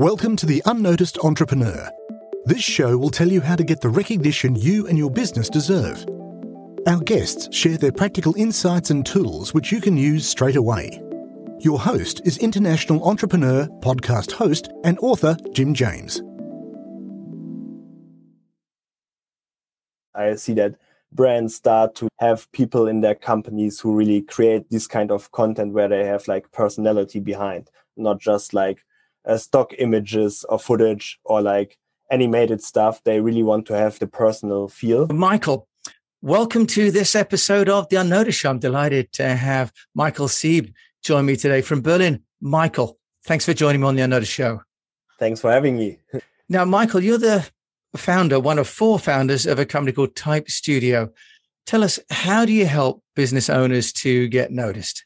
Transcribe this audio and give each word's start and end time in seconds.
Welcome 0.00 0.34
to 0.36 0.46
The 0.46 0.62
Unnoticed 0.64 1.18
Entrepreneur. 1.18 1.90
This 2.46 2.62
show 2.62 2.96
will 2.96 3.10
tell 3.10 3.28
you 3.28 3.42
how 3.42 3.54
to 3.54 3.62
get 3.62 3.82
the 3.82 3.90
recognition 3.90 4.56
you 4.56 4.86
and 4.86 4.96
your 4.96 5.10
business 5.10 5.50
deserve. 5.50 6.06
Our 6.86 7.00
guests 7.00 7.54
share 7.54 7.76
their 7.76 7.92
practical 7.92 8.34
insights 8.38 8.88
and 8.88 9.04
tools 9.04 9.52
which 9.52 9.70
you 9.70 9.78
can 9.78 9.98
use 9.98 10.26
straight 10.26 10.56
away. 10.56 11.02
Your 11.58 11.78
host 11.78 12.22
is 12.24 12.38
international 12.38 13.06
entrepreneur, 13.06 13.66
podcast 13.80 14.32
host, 14.32 14.70
and 14.84 14.98
author 15.00 15.36
Jim 15.52 15.74
James. 15.74 16.22
I 20.14 20.34
see 20.36 20.54
that 20.54 20.76
brands 21.12 21.54
start 21.54 21.94
to 21.96 22.08
have 22.20 22.50
people 22.52 22.88
in 22.88 23.02
their 23.02 23.16
companies 23.16 23.78
who 23.78 23.94
really 23.94 24.22
create 24.22 24.70
this 24.70 24.86
kind 24.86 25.10
of 25.10 25.30
content 25.32 25.74
where 25.74 25.88
they 25.88 26.06
have 26.06 26.26
like 26.26 26.50
personality 26.52 27.20
behind, 27.20 27.68
not 27.98 28.18
just 28.18 28.54
like 28.54 28.82
uh, 29.24 29.36
stock 29.36 29.72
images 29.78 30.44
or 30.48 30.58
footage 30.58 31.18
or 31.24 31.40
like 31.40 31.78
animated 32.10 32.62
stuff. 32.62 33.02
They 33.04 33.20
really 33.20 33.42
want 33.42 33.66
to 33.66 33.74
have 33.74 33.98
the 33.98 34.06
personal 34.06 34.68
feel. 34.68 35.06
Michael, 35.08 35.68
welcome 36.22 36.66
to 36.68 36.90
this 36.90 37.14
episode 37.14 37.68
of 37.68 37.88
The 37.88 37.96
Unnoticed 37.96 38.38
Show. 38.38 38.50
I'm 38.50 38.58
delighted 38.58 39.12
to 39.12 39.36
have 39.36 39.72
Michael 39.94 40.28
Sieb 40.28 40.72
join 41.02 41.26
me 41.26 41.36
today 41.36 41.62
from 41.62 41.82
Berlin. 41.82 42.22
Michael, 42.40 42.98
thanks 43.24 43.44
for 43.44 43.54
joining 43.54 43.80
me 43.80 43.86
on 43.86 43.96
The 43.96 44.02
Unnoticed 44.02 44.32
Show. 44.32 44.62
Thanks 45.18 45.40
for 45.40 45.52
having 45.52 45.76
me. 45.76 45.98
now, 46.48 46.64
Michael, 46.64 47.02
you're 47.02 47.18
the 47.18 47.48
founder, 47.96 48.40
one 48.40 48.58
of 48.58 48.68
four 48.68 48.98
founders 48.98 49.46
of 49.46 49.58
a 49.58 49.66
company 49.66 49.92
called 49.92 50.16
Type 50.16 50.48
Studio. 50.48 51.10
Tell 51.66 51.84
us, 51.84 51.98
how 52.10 52.44
do 52.44 52.52
you 52.52 52.66
help 52.66 53.02
business 53.14 53.50
owners 53.50 53.92
to 53.92 54.28
get 54.28 54.50
noticed? 54.50 55.04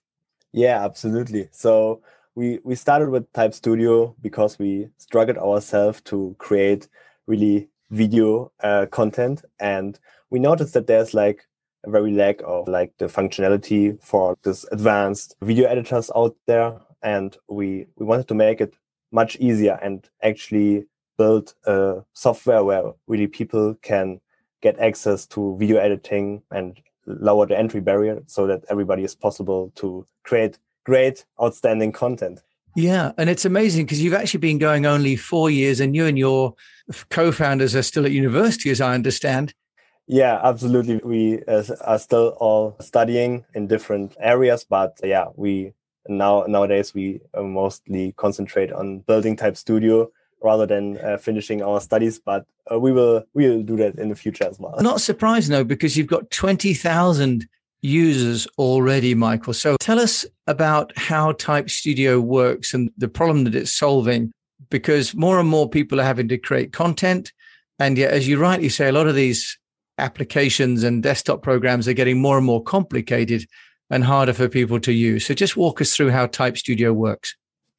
Yeah, 0.52 0.84
absolutely. 0.84 1.48
So 1.50 2.02
we 2.34 2.58
we 2.64 2.74
started 2.74 3.10
with 3.10 3.32
Type 3.32 3.54
Studio 3.54 4.14
because 4.20 4.58
we 4.58 4.88
struggled 4.98 5.38
ourselves 5.38 6.00
to 6.02 6.34
create 6.38 6.88
really 7.26 7.68
video 7.91 8.52
uh, 8.60 8.86
content, 8.91 9.44
and 9.60 9.98
we 10.30 10.38
noticed 10.38 10.74
that 10.74 10.86
there's 10.86 11.14
like 11.14 11.46
a 11.84 11.91
very 11.91 12.12
lack 12.12 12.41
of 12.44 12.66
like 12.66 12.92
the 12.98 13.06
functionality 13.06 14.00
for 14.02 14.36
this 14.42 14.64
advanced 14.72 15.36
video 15.42 15.68
editors 15.68 16.10
out 16.16 16.36
there, 16.46 16.74
and 17.02 17.36
we 17.48 17.86
we 17.96 18.04
wanted 18.04 18.28
to 18.28 18.34
make 18.34 18.60
it 18.60 18.74
much 19.12 19.36
easier 19.36 19.78
and 19.82 20.08
actually 20.22 20.84
build 21.16 21.54
a 21.66 22.02
software 22.14 22.64
where 22.64 22.92
really 23.06 23.28
people 23.28 23.76
can 23.82 24.20
get 24.60 24.78
access 24.80 25.26
to 25.26 25.56
video 25.58 25.78
editing 25.78 26.42
and 26.50 26.80
lower 27.06 27.46
the 27.46 27.56
entry 27.56 27.80
barrier 27.80 28.20
so 28.26 28.46
that 28.46 28.64
everybody 28.69 29.04
is 29.04 29.14
possible 29.14 29.70
to 29.76 30.04
create 30.24 30.58
great, 30.84 31.24
outstanding 31.40 31.92
content. 31.92 32.42
Yeah. 32.77 33.12
And 33.18 33.30
it's 33.30 33.44
amazing 33.44 33.86
because 33.86 34.02
you've 34.02 34.14
actually 34.14 34.40
been 34.40 34.58
going 34.58 34.84
only 34.86 35.16
four 35.16 35.50
years 35.50 35.80
and 35.80 35.94
you 35.94 36.06
and 36.06 36.18
your 36.18 36.54
co 37.10 37.32
founders 37.32 37.74
are 37.76 37.82
still 37.82 38.04
at 38.04 38.12
university, 38.12 38.70
as 38.70 38.80
I 38.80 38.94
understand. 38.94 39.54
Yeah, 40.06 40.41
absolutely. 40.42 40.98
We 40.98 41.42
uh, 41.44 41.64
are 41.82 41.98
still 41.98 42.36
all 42.38 42.76
studying 42.80 43.44
in 43.54 43.68
different 43.68 44.14
areas, 44.20 44.64
but 44.68 44.98
yeah, 45.02 45.28
we 45.34 45.72
now 46.06 46.44
nowadays 46.46 46.92
we 46.92 47.20
uh, 47.32 47.42
mostly 47.42 48.12
concentrate 48.12 48.70
on 48.70 48.98
building 49.00 49.34
Type 49.34 49.56
Studio 49.56 50.10
rather 50.42 50.66
than 50.66 50.98
uh, 50.98 51.16
finishing 51.16 51.62
our 51.62 51.80
studies. 51.80 52.19
But 52.19 52.44
uh, 52.70 52.78
we 52.78 52.92
will 52.92 53.24
we 53.32 53.48
will 53.48 53.62
do 53.62 53.76
that 53.76 53.94
in 53.94 54.10
the 54.10 54.14
future 54.14 54.44
as 54.44 54.58
well. 54.58 54.74
Not 54.80 55.00
surprised, 55.00 55.50
no, 55.50 55.64
because 55.64 55.96
you've 55.96 56.06
got 56.06 56.30
twenty 56.30 56.74
thousand 56.74 57.48
users 57.84 58.46
already, 58.56 59.14
Michael. 59.14 59.52
So 59.52 59.77
tell 59.78 60.00
us 60.00 60.24
about 60.46 60.96
how 60.96 61.32
Type 61.32 61.68
Studio 61.68 62.18
works 62.18 62.72
and 62.72 62.91
the 62.96 63.08
problem 63.08 63.44
that 63.44 63.54
it's 63.54 63.72
solving, 63.72 64.32
because 64.70 65.14
more 65.14 65.38
and 65.38 65.48
more 65.48 65.68
people 65.68 66.00
are 66.00 66.04
having 66.04 66.28
to 66.28 66.38
create 66.38 66.72
content. 66.72 67.32
And 67.78 67.98
yet, 67.98 68.12
as 68.12 68.26
you 68.26 68.38
rightly 68.38 68.70
say, 68.70 68.88
a 68.88 68.92
lot 68.92 69.06
of 69.06 69.14
these 69.14 69.58
applications 69.98 70.82
and 70.82 71.03
desktop 71.03 71.42
programs 71.42 71.86
are 71.86 71.92
getting 71.92 72.20
more 72.20 72.38
and 72.38 72.47
more 72.47 72.62
complicated 72.62 73.44
and 73.91 74.03
harder 74.03 74.32
for 74.32 74.48
people 74.48 74.80
to 74.80 74.92
use. 74.92 75.26
So 75.26 75.34
just 75.34 75.56
walk 75.56 75.82
us 75.82 75.94
through 75.94 76.10
how 76.10 76.26
Type 76.26 76.56
Studio 76.56 76.92
works. 76.94 77.36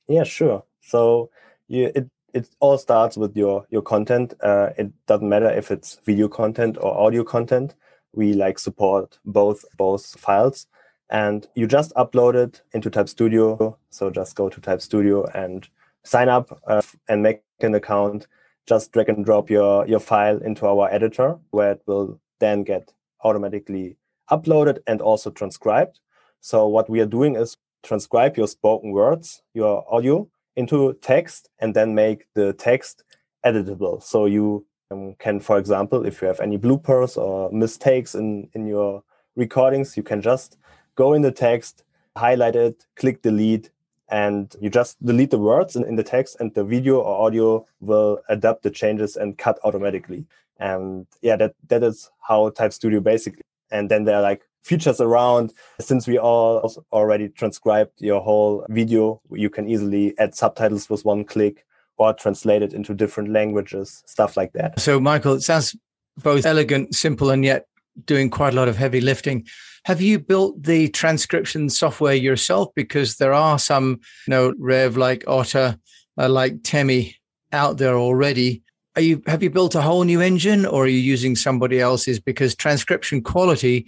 Yeah, 0.08 0.24
sure. 0.24 0.64
So 0.82 1.32
you, 1.68 1.92
it 1.96 2.08
it 2.32 2.48
all 2.60 2.78
starts 2.78 3.18
with 3.18 3.36
your 3.36 3.66
your 3.72 3.82
content. 3.82 4.36
Uh, 4.44 4.70
it 4.78 4.92
doesn't 5.08 5.28
matter 5.28 5.50
if 5.50 5.72
it's 5.72 6.00
video 6.06 6.28
content 6.28 6.78
or 6.80 6.96
audio 6.96 7.24
content 7.24 7.74
we 8.16 8.34
like 8.34 8.60
support 8.60 9.20
both 9.26 9.66
both 9.78 10.20
files. 10.20 10.68
And 11.10 11.48
you 11.56 11.68
just 11.68 11.94
upload 11.96 12.36
it 12.36 12.62
into 12.74 12.90
type 12.90 13.10
studio. 13.10 13.78
So 13.92 14.10
just 14.10 14.36
go 14.36 14.50
to 14.50 14.60
type 14.62 14.82
studio 14.82 15.26
and 15.36 15.68
sign 16.04 16.30
up 16.30 16.60
uh, 16.68 16.82
and 17.08 17.22
make 17.22 17.42
an 17.62 17.76
account. 17.76 18.28
Just 18.68 18.92
drag 18.92 19.10
and 19.10 19.24
drop 19.24 19.50
your 19.50 19.88
your 19.88 20.00
file 20.00 20.38
into 20.38 20.66
our 20.66 20.90
editor 20.92 21.38
where 21.52 21.74
it 21.74 21.82
will 21.86 22.20
then 22.40 22.64
get 22.64 22.92
automatically 23.24 23.98
uploaded 24.32 24.80
and 24.88 25.02
also 25.02 25.30
transcribed. 25.30 26.00
So 26.42 26.68
what 26.68 26.90
we 26.90 27.00
are 27.00 27.06
doing 27.06 27.36
is 27.36 27.58
transcribe 27.84 28.36
your 28.38 28.48
spoken 28.48 28.92
words 28.92 29.44
your 29.54 29.86
audio 29.94 30.28
into 30.56 30.94
text 31.02 31.50
and 31.60 31.76
then 31.76 31.94
make 31.94 32.26
the 32.34 32.54
text 32.54 33.04
editable. 33.46 34.02
So 34.02 34.26
you 34.26 34.66
um, 34.92 35.16
can, 35.20 35.40
for 35.40 35.58
example, 35.58 36.06
if 36.06 36.22
you 36.22 36.28
have 36.28 36.40
any 36.40 36.58
bloopers 36.58 37.18
or 37.18 37.52
mistakes 37.52 38.16
in, 38.16 38.50
in 38.54 38.68
your 38.68 39.04
recordings, 39.36 39.98
you 39.98 40.04
can 40.04 40.22
just 40.22 40.58
go 40.96 41.14
in 41.14 41.22
the 41.22 41.32
text, 41.32 41.84
highlight 42.16 42.56
it, 42.56 42.86
click 42.96 43.22
delete, 43.22 43.72
and 44.10 44.56
you 44.62 44.70
just 44.70 45.04
delete 45.04 45.32
the 45.32 45.40
words 45.40 45.76
in, 45.76 45.84
in 45.84 45.96
the 45.96 46.04
text, 46.04 46.38
and 46.40 46.54
the 46.54 46.64
video 46.64 47.00
or 47.00 47.26
audio 47.26 47.66
will 47.80 48.22
adapt 48.30 48.64
the 48.64 48.70
changes 48.70 49.18
and 49.18 49.38
cut 49.38 49.60
automatically. 49.64 50.26
And 50.60 51.08
yeah, 51.22 51.36
that 51.38 51.56
that 51.68 51.84
is 51.84 52.10
how 52.22 52.50
Type 52.52 52.72
Studio 52.72 53.00
basically. 53.00 53.42
And 53.72 53.90
then 53.90 54.06
there 54.06 54.18
are 54.18 54.22
like 54.22 54.44
features 54.64 55.02
around. 55.02 55.54
Since 55.82 56.08
we 56.08 56.18
all 56.18 56.86
already 56.94 57.30
transcribed 57.30 57.92
your 57.98 58.22
whole 58.22 58.66
video, 58.70 59.20
you 59.32 59.50
can 59.50 59.68
easily 59.68 60.14
add 60.20 60.36
subtitles 60.36 60.90
with 60.90 61.04
one 61.04 61.26
click 61.26 61.66
or 61.98 62.14
translate 62.14 62.62
it 62.62 62.74
into 62.74 62.94
different 62.94 63.30
languages, 63.30 64.04
stuff 64.06 64.36
like 64.38 64.54
that. 64.54 64.80
So, 64.80 65.00
Michael, 65.00 65.36
it 65.36 65.42
sounds 65.42 65.76
both 66.18 66.46
elegant, 66.46 66.96
simple, 66.96 67.30
and 67.30 67.44
yet 67.44 67.68
doing 68.06 68.30
quite 68.30 68.54
a 68.54 68.56
lot 68.56 68.68
of 68.68 68.78
heavy 68.78 69.02
lifting. 69.02 69.46
Have 69.86 70.02
you 70.02 70.20
built 70.20 70.62
the 70.64 70.90
transcription 70.90 71.70
software 71.70 72.16
yourself? 72.16 72.70
Because 72.76 73.18
there 73.18 73.34
are 73.34 73.60
some, 73.60 74.00
you 74.28 74.32
know, 74.32 74.54
Rev 74.58 74.98
like 74.98 75.24
Otter, 75.28 75.78
uh, 76.18 76.30
like 76.30 76.64
Temi 76.64 77.16
out 77.52 77.78
there 77.78 77.96
already. 77.96 78.64
Are 78.96 79.02
you 79.02 79.22
have 79.28 79.44
you 79.44 79.50
built 79.50 79.76
a 79.76 79.82
whole 79.82 80.04
new 80.04 80.22
engine, 80.22 80.66
or 80.66 80.86
are 80.86 80.88
you 80.88 80.98
using 80.98 81.36
somebody 81.36 81.82
else's? 81.82 82.20
Because 82.20 82.56
transcription 82.56 83.22
quality 83.22 83.88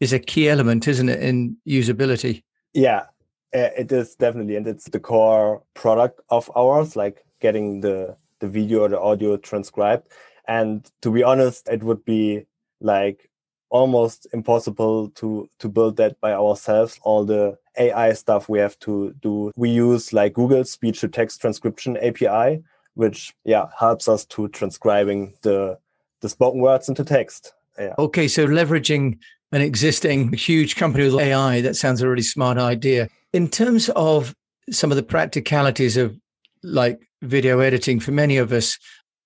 is 0.00 0.12
a 0.12 0.18
key 0.18 0.48
element, 0.48 0.88
isn't 0.88 1.08
it, 1.08 1.22
in 1.22 1.56
usability? 1.68 2.42
Yeah, 2.72 3.04
it 3.52 3.92
is 3.92 4.14
definitely, 4.14 4.56
and 4.56 4.66
it's 4.66 4.88
the 4.88 5.00
core 5.00 5.62
product 5.74 6.20
of 6.30 6.50
ours. 6.56 6.96
Like 6.96 7.25
getting 7.40 7.80
the 7.80 8.16
the 8.40 8.48
video 8.48 8.80
or 8.80 8.88
the 8.88 9.00
audio 9.00 9.36
transcribed. 9.36 10.08
And 10.48 10.88
to 11.02 11.10
be 11.10 11.22
honest 11.22 11.68
it 11.68 11.82
would 11.82 12.04
be 12.04 12.46
like 12.80 13.30
almost 13.68 14.26
impossible 14.32 15.10
to 15.10 15.48
to 15.58 15.68
build 15.68 15.96
that 15.96 16.20
by 16.20 16.32
ourselves. 16.32 16.98
All 17.02 17.24
the 17.24 17.58
ai 17.78 18.12
stuff 18.12 18.48
we 18.48 18.58
have 18.58 18.78
to 18.80 19.14
do 19.20 19.52
we 19.56 19.68
use 19.68 20.12
like 20.12 20.32
google 20.32 20.64
speech 20.64 21.00
to 21.00 21.08
text 21.08 21.42
transcription 21.42 21.98
api 21.98 22.62
which 22.94 23.34
yeah 23.44 23.66
helps 23.78 24.08
us 24.08 24.24
to 24.24 24.48
transcribing 24.48 25.34
the 25.42 25.78
the 26.22 26.28
spoken 26.28 26.60
words 26.60 26.88
into 26.88 27.04
text. 27.04 27.52
Yeah. 27.78 27.94
okay 27.98 28.26
so 28.26 28.46
leveraging 28.46 29.18
an 29.52 29.60
existing 29.60 30.32
huge 30.32 30.76
company 30.76 31.04
with 31.04 31.20
ai 31.20 31.60
that 31.60 31.76
sounds 31.76 32.00
a 32.00 32.08
really 32.08 32.22
smart 32.22 32.58
idea. 32.58 33.08
In 33.32 33.48
terms 33.48 33.90
of 33.90 34.34
some 34.70 34.90
of 34.90 34.96
the 34.96 35.02
practicalities 35.02 35.96
of 35.96 36.18
like 36.66 37.00
video 37.22 37.60
editing 37.60 38.00
for 38.00 38.12
many 38.12 38.36
of 38.36 38.52
us, 38.52 38.78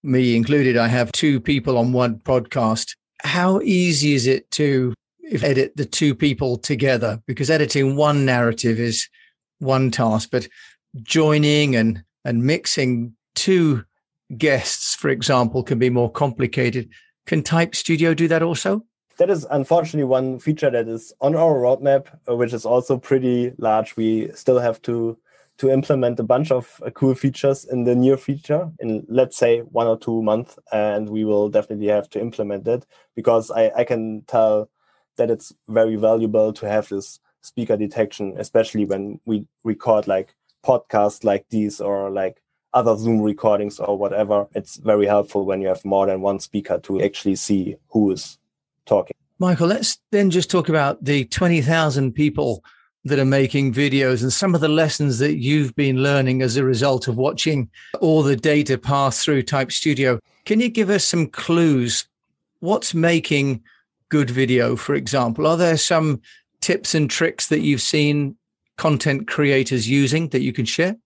me 0.02 0.36
included, 0.36 0.76
I 0.76 0.88
have 0.88 1.10
two 1.12 1.40
people 1.40 1.78
on 1.78 1.92
one 1.92 2.18
podcast. 2.18 2.94
How 3.22 3.60
easy 3.62 4.14
is 4.14 4.26
it 4.26 4.50
to 4.52 4.94
edit 5.42 5.76
the 5.76 5.84
two 5.84 6.14
people 6.14 6.58
together? 6.58 7.20
Because 7.26 7.50
editing 7.50 7.96
one 7.96 8.24
narrative 8.24 8.78
is 8.78 9.08
one 9.58 9.90
task, 9.90 10.30
but 10.30 10.48
joining 11.02 11.76
and, 11.76 12.02
and 12.24 12.44
mixing 12.44 13.14
two 13.34 13.84
guests, 14.36 14.94
for 14.94 15.08
example, 15.08 15.62
can 15.62 15.78
be 15.78 15.90
more 15.90 16.10
complicated. 16.10 16.88
Can 17.26 17.42
Type 17.42 17.74
Studio 17.74 18.14
do 18.14 18.28
that 18.28 18.42
also? 18.42 18.84
That 19.18 19.28
is 19.28 19.46
unfortunately 19.50 20.04
one 20.04 20.38
feature 20.38 20.70
that 20.70 20.88
is 20.88 21.12
on 21.20 21.36
our 21.36 21.54
roadmap, 21.54 22.06
uh, 22.28 22.36
which 22.36 22.54
is 22.54 22.64
also 22.64 22.96
pretty 22.96 23.52
large. 23.58 23.96
We 23.96 24.30
still 24.34 24.58
have 24.58 24.80
to 24.82 25.18
to 25.60 25.68
implement 25.70 26.18
a 26.18 26.22
bunch 26.22 26.50
of 26.50 26.80
uh, 26.86 26.88
cool 26.88 27.14
features 27.14 27.66
in 27.66 27.84
the 27.84 27.94
near 27.94 28.16
future 28.16 28.72
in 28.78 29.04
let's 29.10 29.36
say 29.36 29.60
one 29.60 29.86
or 29.86 29.98
two 29.98 30.22
months 30.22 30.58
and 30.72 31.10
we 31.10 31.22
will 31.22 31.50
definitely 31.50 31.86
have 31.86 32.08
to 32.08 32.18
implement 32.18 32.66
it 32.66 32.86
because 33.14 33.50
I, 33.50 33.70
I 33.76 33.84
can 33.84 34.22
tell 34.22 34.70
that 35.16 35.30
it's 35.30 35.52
very 35.68 35.96
valuable 35.96 36.54
to 36.54 36.66
have 36.66 36.88
this 36.88 37.20
speaker 37.42 37.76
detection 37.76 38.36
especially 38.38 38.86
when 38.86 39.20
we 39.26 39.46
record 39.62 40.08
like 40.08 40.34
podcasts 40.64 41.24
like 41.24 41.44
these 41.50 41.78
or 41.78 42.08
like 42.08 42.40
other 42.72 42.96
Zoom 42.96 43.20
recordings 43.20 43.78
or 43.80 43.98
whatever. 43.98 44.46
It's 44.54 44.76
very 44.76 45.04
helpful 45.04 45.44
when 45.44 45.60
you 45.60 45.68
have 45.68 45.84
more 45.84 46.06
than 46.06 46.22
one 46.22 46.40
speaker 46.40 46.78
to 46.84 47.02
actually 47.02 47.34
see 47.34 47.76
who 47.88 48.12
is 48.12 48.38
talking. 48.86 49.14
Michael, 49.38 49.66
let's 49.66 49.98
then 50.10 50.30
just 50.30 50.50
talk 50.50 50.70
about 50.70 51.04
the 51.04 51.26
20,000 51.26 52.12
people 52.12 52.64
that 53.04 53.18
are 53.18 53.24
making 53.24 53.72
videos 53.72 54.22
and 54.22 54.32
some 54.32 54.54
of 54.54 54.60
the 54.60 54.68
lessons 54.68 55.18
that 55.18 55.36
you've 55.36 55.74
been 55.74 56.02
learning 56.02 56.42
as 56.42 56.56
a 56.56 56.64
result 56.64 57.08
of 57.08 57.16
watching 57.16 57.68
all 58.00 58.22
the 58.22 58.36
data 58.36 58.76
pass 58.76 59.24
through 59.24 59.42
Type 59.42 59.72
Studio. 59.72 60.18
Can 60.44 60.60
you 60.60 60.68
give 60.68 60.90
us 60.90 61.04
some 61.04 61.26
clues? 61.26 62.06
What's 62.60 62.92
making 62.92 63.62
good 64.10 64.28
video, 64.28 64.76
for 64.76 64.94
example? 64.94 65.46
Are 65.46 65.56
there 65.56 65.78
some 65.78 66.20
tips 66.60 66.94
and 66.94 67.08
tricks 67.08 67.46
that 67.46 67.60
you've 67.60 67.80
seen 67.80 68.36
content 68.76 69.26
creators 69.26 69.88
using 69.88 70.28
that 70.28 70.42
you 70.42 70.52
can 70.52 70.66
share? 70.66 70.96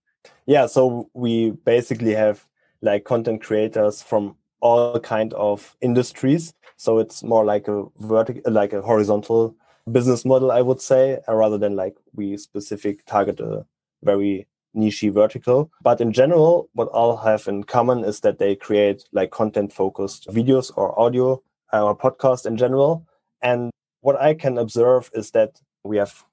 Yeah, 0.45 0.65
so 0.65 1.09
we 1.13 1.51
basically 1.51 2.13
have 2.13 2.45
like 2.81 3.05
content 3.05 3.41
creators 3.41 4.01
from 4.01 4.35
all 4.59 4.99
kind 4.99 5.33
of 5.33 5.75
industries. 5.81 6.53
So 6.77 6.99
it's 6.99 7.23
more 7.23 7.45
like 7.45 7.67
a 7.67 7.85
vertical, 7.99 8.51
like 8.51 8.73
a 8.73 8.81
horizontal 8.81 9.55
business 9.91 10.25
model, 10.25 10.51
I 10.51 10.61
would 10.61 10.81
say, 10.81 11.19
uh, 11.27 11.35
rather 11.35 11.57
than 11.57 11.75
like 11.75 11.95
we 12.13 12.37
specific 12.37 13.05
target 13.05 13.39
a 13.39 13.65
very 14.03 14.47
niche 14.73 15.05
vertical. 15.11 15.71
But 15.81 16.01
in 16.01 16.11
general, 16.11 16.69
what 16.73 16.89
all 16.89 17.17
have 17.17 17.47
in 17.47 17.63
common 17.63 18.03
is 18.03 18.19
that 18.21 18.39
they 18.39 18.55
create 18.55 19.03
like 19.11 19.31
content 19.31 19.73
focused 19.73 20.27
videos 20.27 20.71
or 20.75 20.99
audio 20.99 21.41
uh, 21.73 21.83
or 21.83 21.97
podcast 21.97 22.45
in 22.45 22.57
general. 22.57 23.05
And 23.41 23.71
what 24.01 24.19
I 24.19 24.33
can 24.33 24.57
observe 24.57 25.09
is 25.13 25.31
that 25.31 25.59
we 25.83 25.97
have 25.97 26.25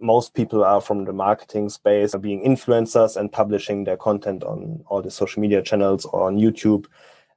most 0.00 0.34
people 0.34 0.64
are 0.64 0.80
from 0.80 1.04
the 1.04 1.12
marketing 1.12 1.68
space, 1.68 2.14
being 2.16 2.42
influencers 2.42 3.16
and 3.16 3.30
publishing 3.30 3.84
their 3.84 3.98
content 3.98 4.42
on 4.42 4.82
all 4.86 5.02
the 5.02 5.10
social 5.10 5.40
media 5.40 5.62
channels 5.62 6.06
or 6.06 6.26
on 6.26 6.38
YouTube. 6.38 6.86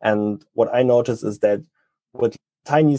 And 0.02 0.44
what 0.54 0.74
I 0.74 0.84
notice 0.84 1.24
is 1.24 1.40
that 1.40 1.62
with 2.14 2.38
tiny 2.66 2.98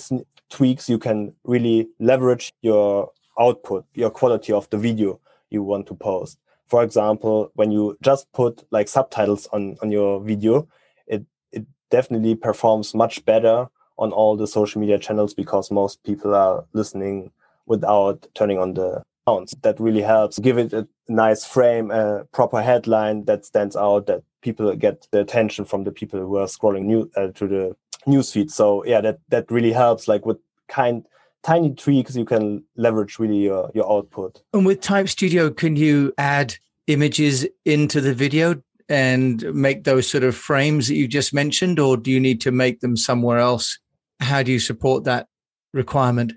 tweaks, 0.50 0.88
you 0.88 0.98
can 0.98 1.34
really 1.44 1.88
leverage 1.98 2.52
your 2.62 3.10
output, 3.38 3.84
your 3.94 4.10
quality 4.10 4.52
of 4.52 4.68
the 4.70 4.78
video 4.78 5.20
you 5.50 5.62
want 5.62 5.86
to 5.86 5.94
post. 5.94 6.38
For 6.66 6.82
example, 6.82 7.50
when 7.54 7.70
you 7.70 7.96
just 8.02 8.30
put 8.32 8.64
like 8.70 8.88
subtitles 8.88 9.48
on, 9.52 9.76
on 9.82 9.90
your 9.90 10.20
video, 10.20 10.68
it, 11.06 11.24
it 11.52 11.66
definitely 11.90 12.34
performs 12.34 12.94
much 12.94 13.24
better 13.24 13.68
on 13.98 14.12
all 14.12 14.36
the 14.36 14.46
social 14.46 14.80
media 14.80 14.98
channels 14.98 15.34
because 15.34 15.70
most 15.70 16.02
people 16.04 16.34
are 16.34 16.64
listening 16.72 17.30
without 17.66 18.26
turning 18.34 18.58
on 18.58 18.74
the 18.74 19.02
sounds. 19.26 19.54
That 19.62 19.80
really 19.80 20.02
helps. 20.02 20.38
Give 20.38 20.58
it 20.58 20.72
a 20.72 20.86
nice 21.08 21.44
frame, 21.44 21.90
a 21.90 22.24
proper 22.32 22.62
headline 22.62 23.24
that 23.24 23.44
stands 23.44 23.76
out, 23.76 24.06
that 24.06 24.22
people 24.40 24.74
get 24.76 25.06
the 25.10 25.20
attention 25.20 25.64
from 25.64 25.84
the 25.84 25.90
people 25.90 26.20
who 26.20 26.36
are 26.36 26.46
scrolling 26.46 26.84
new, 26.84 27.10
uh, 27.16 27.28
to 27.28 27.46
the 27.48 27.76
newsfeed. 28.06 28.50
So 28.50 28.84
yeah, 28.84 29.00
that 29.00 29.18
that 29.28 29.50
really 29.50 29.72
helps. 29.72 30.08
Like 30.08 30.26
with 30.26 30.38
kind 30.68 31.04
tiny 31.42 31.74
tweaks, 31.74 32.16
you 32.16 32.24
can 32.24 32.64
leverage 32.76 33.18
really 33.18 33.38
your 33.38 33.70
your 33.74 33.90
output. 33.90 34.42
And 34.52 34.66
with 34.66 34.80
Type 34.80 35.08
Studio, 35.08 35.50
can 35.50 35.76
you 35.76 36.12
add 36.18 36.56
images 36.86 37.46
into 37.64 38.00
the 38.00 38.14
video 38.14 38.60
and 38.88 39.42
make 39.54 39.84
those 39.84 40.08
sort 40.10 40.24
of 40.24 40.34
frames 40.34 40.88
that 40.88 40.94
you 40.94 41.06
just 41.06 41.34
mentioned, 41.34 41.78
or 41.78 41.96
do 41.96 42.10
you 42.10 42.20
need 42.20 42.40
to 42.40 42.50
make 42.50 42.80
them 42.80 42.96
somewhere 42.96 43.38
else? 43.38 43.78
How 44.20 44.42
do 44.42 44.50
you 44.50 44.58
support 44.58 45.04
that 45.04 45.28
requirement? 45.72 46.32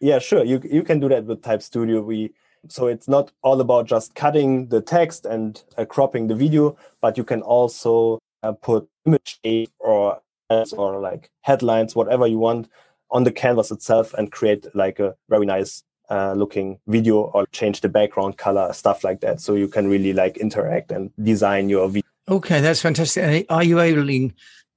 Yeah, 0.00 0.18
sure. 0.18 0.44
You 0.44 0.60
you 0.64 0.82
can 0.82 1.00
do 1.00 1.08
that 1.08 1.24
with 1.24 1.42
Type 1.42 1.62
Studio. 1.62 2.02
We 2.02 2.32
so 2.68 2.86
it's 2.86 3.08
not 3.08 3.30
all 3.42 3.60
about 3.60 3.86
just 3.86 4.14
cutting 4.14 4.68
the 4.68 4.80
text 4.80 5.26
and 5.26 5.62
uh, 5.76 5.84
cropping 5.84 6.28
the 6.28 6.34
video, 6.34 6.76
but 7.00 7.16
you 7.16 7.24
can 7.24 7.42
also 7.42 8.18
uh, 8.42 8.52
put 8.52 8.88
image 9.06 9.40
shape 9.44 9.70
or 9.78 10.20
or 10.50 11.00
like 11.00 11.30
headlines, 11.42 11.96
whatever 11.96 12.26
you 12.26 12.38
want, 12.38 12.68
on 13.10 13.24
the 13.24 13.32
canvas 13.32 13.70
itself 13.70 14.14
and 14.14 14.32
create 14.32 14.66
like 14.74 14.98
a 14.98 15.14
very 15.28 15.46
nice 15.46 15.82
uh, 16.10 16.34
looking 16.34 16.78
video 16.86 17.16
or 17.16 17.46
change 17.46 17.80
the 17.80 17.88
background 17.88 18.36
color, 18.36 18.72
stuff 18.72 19.04
like 19.04 19.20
that. 19.20 19.40
So 19.40 19.54
you 19.54 19.68
can 19.68 19.88
really 19.88 20.12
like 20.12 20.36
interact 20.36 20.92
and 20.92 21.10
design 21.22 21.68
your 21.68 21.88
video. 21.88 22.08
Okay, 22.28 22.60
that's 22.60 22.80
fantastic. 22.80 23.22
And 23.22 23.44
are 23.50 23.64
you 23.64 23.80
able 23.80 24.30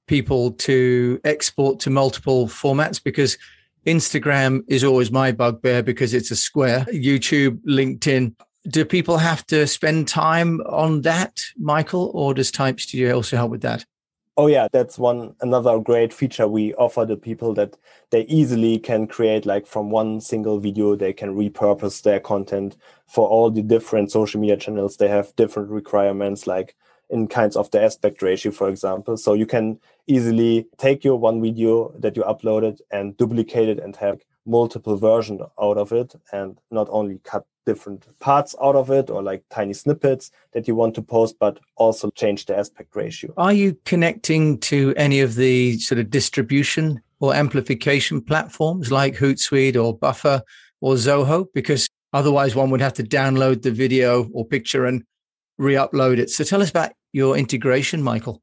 people 0.06 0.52
to 0.52 1.20
export 1.24 1.80
to 1.80 1.90
multiple 1.90 2.46
formats? 2.46 3.02
Because 3.02 3.38
Instagram 3.86 4.62
is 4.68 4.84
always 4.84 5.10
my 5.10 5.32
bugbear 5.32 5.82
because 5.82 6.14
it's 6.14 6.30
a 6.30 6.36
square. 6.36 6.86
YouTube, 6.92 7.58
LinkedIn. 7.66 8.34
Do 8.68 8.84
people 8.84 9.16
have 9.16 9.46
to 9.46 9.66
spend 9.66 10.08
time 10.08 10.60
on 10.62 11.02
that, 11.02 11.40
Michael, 11.56 12.10
or 12.14 12.34
does 12.34 12.50
Type 12.50 12.80
Studio 12.80 13.14
also 13.16 13.36
help 13.36 13.50
with 13.50 13.62
that? 13.62 13.84
Oh 14.40 14.46
yeah, 14.46 14.68
that's 14.72 14.98
one 14.98 15.34
another 15.40 15.80
great 15.80 16.12
feature 16.14 16.46
we 16.46 16.72
offer 16.74 17.04
the 17.04 17.16
people 17.16 17.54
that 17.54 17.76
they 18.10 18.22
easily 18.26 18.78
can 18.78 19.08
create 19.08 19.44
like 19.44 19.66
from 19.66 19.90
one 19.90 20.20
single 20.20 20.60
video 20.60 20.94
they 20.94 21.12
can 21.12 21.34
repurpose 21.34 22.02
their 22.02 22.20
content 22.20 22.76
for 23.08 23.28
all 23.28 23.50
the 23.50 23.62
different 23.62 24.12
social 24.12 24.40
media 24.40 24.56
channels. 24.56 24.96
They 24.96 25.08
have 25.08 25.34
different 25.34 25.70
requirements 25.70 26.46
like 26.46 26.76
in 27.10 27.26
kinds 27.26 27.56
of 27.56 27.70
the 27.72 27.82
aspect 27.82 28.22
ratio 28.22 28.52
for 28.52 28.68
example. 28.68 29.16
So 29.16 29.34
you 29.34 29.44
can 29.44 29.80
easily 30.06 30.68
take 30.78 31.02
your 31.04 31.16
one 31.16 31.42
video 31.42 31.92
that 31.98 32.16
you 32.16 32.22
uploaded 32.22 32.80
and 32.92 33.16
duplicate 33.16 33.68
it 33.68 33.80
and 33.80 33.96
have 33.96 34.20
multiple 34.48 34.96
versions 34.96 35.40
out 35.60 35.76
of 35.76 35.92
it 35.92 36.14
and 36.32 36.58
not 36.70 36.88
only 36.90 37.20
cut 37.22 37.44
different 37.66 38.06
parts 38.18 38.56
out 38.62 38.74
of 38.74 38.90
it 38.90 39.10
or 39.10 39.22
like 39.22 39.44
tiny 39.50 39.74
snippets 39.74 40.30
that 40.52 40.66
you 40.66 40.74
want 40.74 40.94
to 40.94 41.02
post, 41.02 41.36
but 41.38 41.60
also 41.76 42.10
change 42.12 42.46
the 42.46 42.56
aspect 42.56 42.96
ratio. 42.96 43.32
Are 43.36 43.52
you 43.52 43.76
connecting 43.84 44.58
to 44.60 44.94
any 44.96 45.20
of 45.20 45.34
the 45.34 45.78
sort 45.78 45.98
of 45.98 46.08
distribution 46.08 47.02
or 47.20 47.34
amplification 47.34 48.22
platforms 48.22 48.90
like 48.90 49.14
Hootsuite 49.16 49.76
or 49.76 49.96
Buffer 49.96 50.42
or 50.80 50.94
Zoho? 50.94 51.46
Because 51.52 51.88
otherwise 52.14 52.56
one 52.56 52.70
would 52.70 52.80
have 52.80 52.94
to 52.94 53.04
download 53.04 53.62
the 53.62 53.70
video 53.70 54.28
or 54.32 54.46
picture 54.46 54.86
and 54.86 55.04
re-upload 55.58 56.18
it. 56.18 56.30
So 56.30 56.44
tell 56.44 56.62
us 56.62 56.70
about 56.70 56.92
your 57.12 57.36
integration, 57.36 58.02
Michael. 58.02 58.42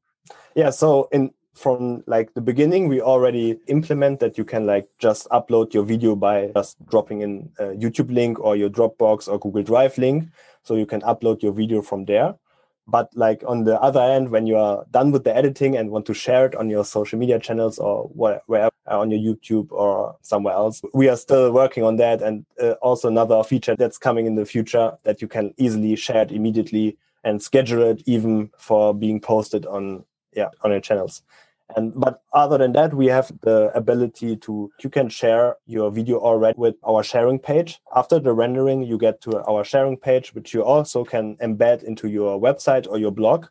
Yeah, 0.56 0.69
so 0.69 1.10
in 1.12 1.31
from 1.56 2.04
like 2.06 2.34
the 2.34 2.42
beginning 2.42 2.90
we 2.90 3.02
already 3.02 3.57
implement 3.68 4.19
that 4.19 4.38
you 4.38 4.44
can 4.44 4.66
like 4.66 4.88
just 5.00 5.28
upload 5.30 5.74
your 5.74 5.84
video 5.84 6.16
by 6.16 6.52
just 6.54 6.86
dropping 6.88 7.22
in 7.22 7.50
a 7.60 7.68
youtube 7.68 8.13
link 8.13 8.38
or 8.40 8.57
your 8.57 8.69
dropbox 8.69 9.28
or 9.28 9.40
google 9.40 9.63
drive 9.63 9.98
link. 9.98 10.25
So 10.63 10.75
you 10.75 10.86
can 10.86 11.02
upload 11.02 11.42
your 11.42 11.54
video 11.54 11.81
from 11.81 12.06
there. 12.06 12.36
But 12.88 13.10
like 13.16 13.44
on 13.48 13.63
the 13.63 13.81
other 13.81 14.02
end 14.02 14.30
when 14.30 14.46
you 14.46 14.57
are 14.57 14.86
done 14.91 15.12
with 15.12 15.24
the 15.24 15.36
editing 15.36 15.75
and 15.77 15.89
want 15.89 16.06
to 16.08 16.13
share 16.13 16.46
it 16.46 16.56
on 16.56 16.70
your 16.70 16.84
social 16.84 17.18
media 17.18 17.39
channels 17.39 17.80
or 17.80 18.03
wherever 18.13 18.70
on 18.86 19.10
your 19.10 19.36
youtube 19.36 19.72
or 19.72 20.15
somewhere 20.22 20.53
else 20.53 20.84
we 20.94 21.10
are 21.10 21.18
still 21.18 21.51
working 21.51 21.84
on 21.84 21.96
that. 21.96 22.22
And 22.22 22.46
uh, 22.62 22.74
also 22.82 23.08
another 23.08 23.44
feature 23.44 23.75
that's 23.75 23.98
coming 23.98 24.27
in 24.27 24.36
the 24.36 24.46
future 24.46 24.91
that 25.03 25.22
you 25.22 25.27
can 25.27 25.53
easily 25.58 25.96
share 25.96 26.24
it 26.24 26.32
immediately 26.32 26.98
and 27.24 27.41
schedule 27.41 27.82
it 27.82 28.03
even 28.06 28.51
for 28.58 28.94
being 28.94 29.20
posted 29.20 29.65
on 29.65 30.03
yeah 30.34 30.50
on 30.63 30.72
your 30.72 30.82
channels 30.82 31.24
and 31.75 31.93
but 31.95 32.22
other 32.34 32.57
than 32.57 32.74
that, 32.74 32.93
we 32.93 33.07
have 33.07 33.31
the 33.41 33.72
ability 33.75 34.38
to 34.38 34.72
you 34.84 34.89
can 34.89 35.10
share 35.10 35.55
your 35.65 35.89
video 35.91 36.19
already 36.19 36.57
with 36.57 36.75
our 36.84 37.03
sharing 37.03 37.39
page. 37.39 37.79
After 37.95 38.19
the 38.19 38.34
rendering, 38.34 38.84
you 38.84 38.98
get 38.98 39.22
to 39.22 39.43
our 39.45 39.63
sharing 39.63 39.98
page, 39.98 40.34
which 40.34 40.53
you 40.53 40.63
also 40.63 41.03
can 41.03 41.38
embed 41.38 41.84
into 41.84 42.07
your 42.07 42.39
website 42.39 42.88
or 42.88 42.98
your 42.98 43.12
blog, 43.12 43.48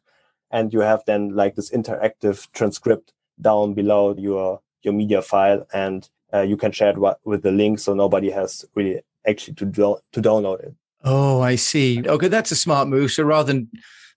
and 0.50 0.72
you 0.72 0.80
have 0.80 1.02
then 1.06 1.34
like 1.34 1.56
this 1.56 1.70
interactive 1.70 2.46
transcript 2.52 3.12
down 3.40 3.74
below 3.74 4.14
your 4.16 4.60
your 4.82 4.94
media 4.94 5.20
file, 5.20 5.66
and 5.72 6.08
uh, 6.32 6.42
you 6.42 6.56
can 6.56 6.72
share 6.72 6.90
it 6.90 7.16
with 7.24 7.42
the 7.42 7.52
link, 7.52 7.78
so 7.78 7.94
nobody 7.94 8.30
has 8.30 8.64
really 8.74 9.00
actually 9.26 9.54
to 9.54 9.64
do, 9.64 9.96
to 10.12 10.22
download 10.22 10.62
it. 10.62 10.74
Oh, 11.02 11.40
I 11.40 11.56
see. 11.56 12.02
Okay, 12.06 12.28
that's 12.28 12.50
a 12.50 12.56
smart 12.56 12.88
move. 12.88 13.12
So 13.12 13.24
rather 13.24 13.52
than 13.52 13.70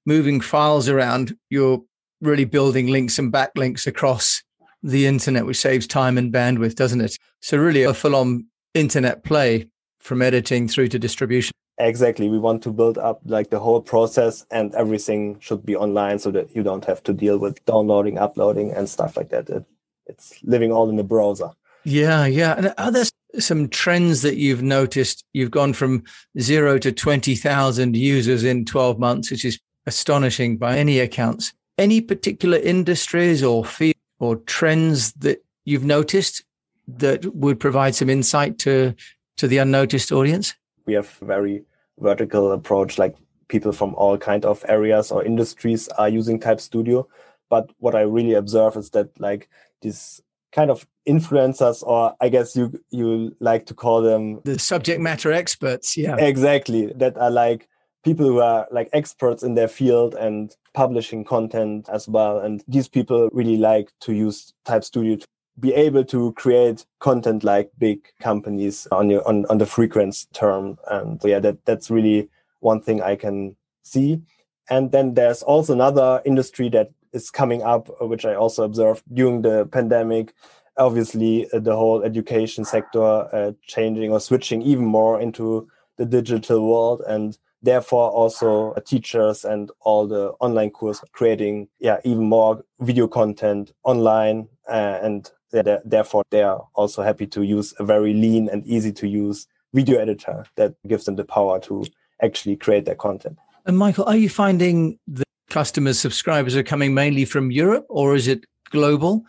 moving 0.05 0.39
files 0.39 0.87
around, 0.87 1.35
you're 1.49 1.83
really 2.21 2.45
building 2.45 2.87
links 2.87 3.19
and 3.19 3.31
backlinks 3.31 3.87
across 3.87 4.43
the 4.83 5.05
internet, 5.05 5.45
which 5.45 5.57
saves 5.57 5.87
time 5.87 6.17
and 6.17 6.33
bandwidth, 6.33 6.75
doesn't 6.75 7.01
it? 7.01 7.17
So, 7.41 7.57
really, 7.57 7.83
a 7.83 7.93
full 7.93 8.15
on 8.15 8.45
internet 8.73 9.23
play 9.23 9.67
from 9.99 10.21
editing 10.21 10.67
through 10.67 10.87
to 10.89 10.99
distribution. 10.99 11.51
Exactly. 11.79 12.27
We 12.29 12.39
want 12.39 12.63
to 12.63 12.71
build 12.71 12.97
up 12.97 13.21
like 13.25 13.49
the 13.49 13.59
whole 13.59 13.81
process 13.81 14.45
and 14.49 14.73
everything 14.73 15.39
should 15.39 15.65
be 15.65 15.75
online 15.75 16.17
so 16.17 16.31
that 16.31 16.55
you 16.55 16.63
don't 16.63 16.85
have 16.85 17.03
to 17.03 17.13
deal 17.13 17.37
with 17.37 17.63
downloading, 17.65 18.17
uploading, 18.17 18.71
and 18.71 18.89
stuff 18.89 19.15
like 19.15 19.29
that. 19.29 19.49
It, 19.49 19.63
it's 20.07 20.41
living 20.43 20.71
all 20.71 20.89
in 20.89 20.95
the 20.95 21.03
browser. 21.03 21.51
Yeah, 21.83 22.25
yeah. 22.25 22.55
And 22.57 22.73
are 22.77 22.91
there 22.91 23.05
some 23.39 23.69
trends 23.69 24.23
that 24.23 24.37
you've 24.37 24.63
noticed? 24.63 25.23
You've 25.33 25.51
gone 25.51 25.73
from 25.73 26.03
zero 26.39 26.79
to 26.79 26.91
20,000 26.91 27.95
users 27.95 28.43
in 28.43 28.65
12 28.65 28.97
months, 28.97 29.29
which 29.29 29.45
is 29.45 29.59
astonishing 29.85 30.57
by 30.57 30.77
any 30.77 30.99
accounts 30.99 31.53
any 31.77 32.01
particular 32.01 32.57
industries 32.57 33.43
or 33.43 33.63
field 33.63 33.95
or 34.19 34.37
trends 34.37 35.13
that 35.13 35.43
you've 35.65 35.85
noticed 35.85 36.43
that 36.87 37.25
would 37.35 37.59
provide 37.59 37.95
some 37.95 38.09
insight 38.09 38.57
to 38.59 38.95
to 39.37 39.47
the 39.47 39.57
unnoticed 39.57 40.11
audience? 40.11 40.55
We 40.85 40.93
have 40.93 41.09
very 41.21 41.63
vertical 41.99 42.51
approach. 42.51 42.97
Like 42.97 43.15
people 43.47 43.71
from 43.71 43.93
all 43.95 44.17
kind 44.17 44.45
of 44.45 44.63
areas 44.67 45.11
or 45.11 45.23
industries 45.23 45.87
are 45.89 46.09
using 46.09 46.39
Type 46.39 46.59
Studio. 46.59 47.07
But 47.49 47.71
what 47.79 47.95
I 47.95 48.01
really 48.01 48.33
observe 48.33 48.75
is 48.75 48.89
that 48.91 49.09
like 49.19 49.49
these 49.81 50.21
kind 50.51 50.71
of 50.71 50.87
influencers, 51.07 51.83
or 51.83 52.15
I 52.19 52.29
guess 52.29 52.55
you 52.55 52.79
you 52.89 53.35
like 53.39 53.65
to 53.67 53.73
call 53.73 54.01
them 54.01 54.41
the 54.43 54.59
subject 54.59 55.01
matter 55.01 55.31
experts. 55.31 55.95
Yeah, 55.95 56.17
exactly. 56.17 56.91
That 56.95 57.17
are 57.17 57.31
like 57.31 57.67
people 58.07 58.25
who 58.25 58.39
are 58.39 58.65
like 58.71 58.89
experts 58.93 59.43
in 59.43 59.55
their 59.55 59.67
field 59.67 60.15
and 60.15 60.55
publishing 60.73 61.25
content 61.25 61.89
as 61.91 62.07
well. 62.07 62.39
And 62.39 62.63
these 62.65 62.87
people 62.87 63.29
really 63.33 63.57
like 63.57 63.91
to 64.01 64.13
use 64.13 64.53
Type 64.63 64.85
Studio 64.85 65.17
to 65.17 65.27
be 65.59 65.73
able 65.73 66.05
to 66.05 66.31
create 66.33 66.85
content 66.99 67.43
like 67.43 67.69
big 67.77 67.99
companies 68.21 68.87
on 68.93 69.09
your 69.09 69.27
on, 69.27 69.45
on 69.47 69.57
the 69.57 69.65
frequency 69.65 70.25
term. 70.31 70.77
And 70.89 71.19
yeah, 71.21 71.39
that 71.39 71.65
that's 71.65 71.91
really 71.91 72.29
one 72.61 72.79
thing 72.79 73.01
I 73.01 73.17
can 73.17 73.57
see. 73.83 74.21
And 74.69 74.93
then 74.93 75.15
there's 75.15 75.43
also 75.43 75.73
another 75.73 76.21
industry 76.23 76.69
that 76.69 76.91
is 77.11 77.29
coming 77.29 77.61
up, 77.61 77.89
which 77.99 78.23
I 78.23 78.35
also 78.35 78.63
observed 78.63 79.03
during 79.13 79.41
the 79.41 79.65
pandemic. 79.65 80.33
Obviously, 80.77 81.51
uh, 81.51 81.59
the 81.59 81.75
whole 81.75 82.03
education 82.03 82.63
sector 82.63 83.03
uh, 83.35 83.51
changing 83.63 84.13
or 84.13 84.21
switching 84.21 84.61
even 84.61 84.85
more 84.85 85.19
into 85.19 85.67
the 85.97 86.05
digital 86.05 86.61
world, 86.69 87.01
and 87.07 87.37
therefore 87.61 88.09
also 88.11 88.71
uh, 88.73 88.79
teachers 88.81 89.43
and 89.45 89.71
all 89.81 90.07
the 90.07 90.29
online 90.39 90.69
course 90.69 91.01
creating, 91.11 91.67
yeah, 91.79 91.99
even 92.03 92.27
more 92.27 92.63
video 92.79 93.07
content 93.07 93.71
online, 93.83 94.47
uh, 94.69 94.99
and 95.01 95.31
therefore 95.51 96.23
they 96.29 96.43
are 96.43 96.67
also 96.75 97.01
happy 97.01 97.25
to 97.27 97.43
use 97.43 97.73
a 97.79 97.83
very 97.83 98.13
lean 98.13 98.49
and 98.49 98.65
easy 98.65 98.91
to 98.91 99.07
use 99.07 99.47
video 99.73 99.99
editor 99.99 100.45
that 100.55 100.73
gives 100.87 101.05
them 101.05 101.15
the 101.15 101.25
power 101.25 101.59
to 101.59 101.85
actually 102.21 102.55
create 102.55 102.85
their 102.85 102.95
content. 102.95 103.37
And 103.65 103.77
Michael, 103.77 104.05
are 104.05 104.15
you 104.15 104.29
finding 104.29 104.97
the 105.07 105.23
customers, 105.49 105.99
subscribers 105.99 106.55
are 106.55 106.63
coming 106.63 106.93
mainly 106.93 107.25
from 107.25 107.51
Europe 107.51 107.85
or 107.89 108.15
is 108.15 108.27
it 108.27 108.45
global? 108.69 109.23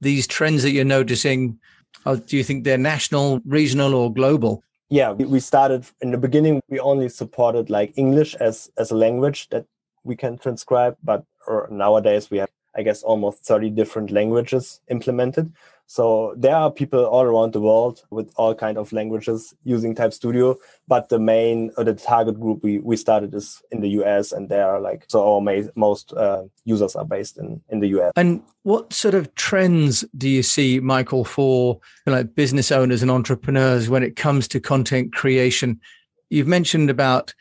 These 0.00 0.26
trends 0.26 0.62
that 0.62 0.70
you're 0.70 0.84
noticing, 0.84 1.58
uh, 2.06 2.16
do 2.16 2.36
you 2.36 2.44
think 2.44 2.64
they're 2.64 2.78
national, 2.78 3.40
regional, 3.44 3.94
or 3.94 4.12
global? 4.12 4.62
Yeah, 4.90 5.12
we 5.12 5.38
started 5.40 5.84
in 6.00 6.12
the 6.12 6.18
beginning, 6.18 6.62
we 6.70 6.80
only 6.80 7.10
supported 7.10 7.68
like 7.68 7.92
English 7.96 8.34
as, 8.36 8.70
as 8.78 8.90
a 8.90 8.96
language 8.96 9.48
that 9.50 9.66
we 10.02 10.16
can 10.16 10.38
transcribe, 10.38 10.96
but 11.04 11.24
nowadays 11.70 12.30
we 12.30 12.38
have, 12.38 12.48
I 12.74 12.82
guess, 12.82 13.02
almost 13.02 13.44
30 13.44 13.70
different 13.70 14.10
languages 14.10 14.80
implemented. 14.88 15.52
So 15.90 16.34
there 16.36 16.54
are 16.54 16.70
people 16.70 17.02
all 17.06 17.22
around 17.22 17.54
the 17.54 17.62
world 17.62 18.02
with 18.10 18.30
all 18.36 18.54
kind 18.54 18.76
of 18.76 18.92
languages 18.92 19.54
using 19.64 19.94
Type 19.94 20.12
Studio, 20.12 20.58
but 20.86 21.08
the 21.08 21.18
main 21.18 21.70
or 21.78 21.84
the 21.84 21.94
target 21.94 22.38
group 22.38 22.62
we, 22.62 22.78
we 22.80 22.94
started 22.94 23.34
is 23.34 23.62
in 23.70 23.80
the 23.80 23.88
US, 24.02 24.30
and 24.30 24.50
they 24.50 24.60
are 24.60 24.80
like 24.80 25.06
so 25.08 25.26
our 25.26 25.40
ma- 25.40 25.66
most 25.76 26.12
uh, 26.12 26.42
users 26.66 26.94
are 26.94 27.06
based 27.06 27.38
in 27.38 27.62
in 27.70 27.80
the 27.80 27.88
US. 27.98 28.12
And 28.16 28.42
what 28.64 28.92
sort 28.92 29.14
of 29.14 29.34
trends 29.34 30.04
do 30.14 30.28
you 30.28 30.42
see, 30.42 30.78
Michael, 30.78 31.24
for 31.24 31.80
like 32.06 32.34
business 32.34 32.70
owners 32.70 33.00
and 33.00 33.10
entrepreneurs 33.10 33.88
when 33.88 34.02
it 34.02 34.14
comes 34.14 34.46
to 34.48 34.60
content 34.60 35.14
creation? 35.14 35.80
You've 36.28 36.46
mentioned 36.46 36.90
about, 36.90 37.32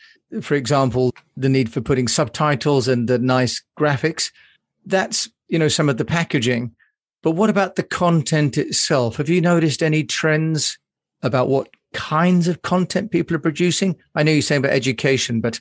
for 0.41 0.55
example, 0.55 1.13
the 1.35 1.49
need 1.49 1.69
for 1.69 1.81
putting 1.81 2.07
subtitles 2.07 2.87
and 2.87 3.09
the 3.09 3.19
nice 3.19 3.61
graphics. 3.77 4.31
That's 4.85 5.29
you 5.49 5.59
know 5.59 5.67
some 5.67 5.89
of 5.89 5.97
the 5.97 6.05
packaging 6.05 6.76
but 7.23 7.31
what 7.31 7.49
about 7.49 7.75
the 7.75 7.83
content 7.83 8.57
itself? 8.57 9.17
Have 9.17 9.29
you 9.29 9.41
noticed 9.41 9.83
any 9.83 10.03
trends 10.03 10.77
about 11.21 11.49
what 11.49 11.69
kinds 11.93 12.47
of 12.47 12.61
content 12.61 13.11
people 13.11 13.35
are 13.35 13.39
producing? 13.39 13.95
I 14.15 14.23
know 14.23 14.31
you're 14.31 14.41
saying 14.41 14.59
about 14.59 14.73
education, 14.73 15.41
but 15.41 15.59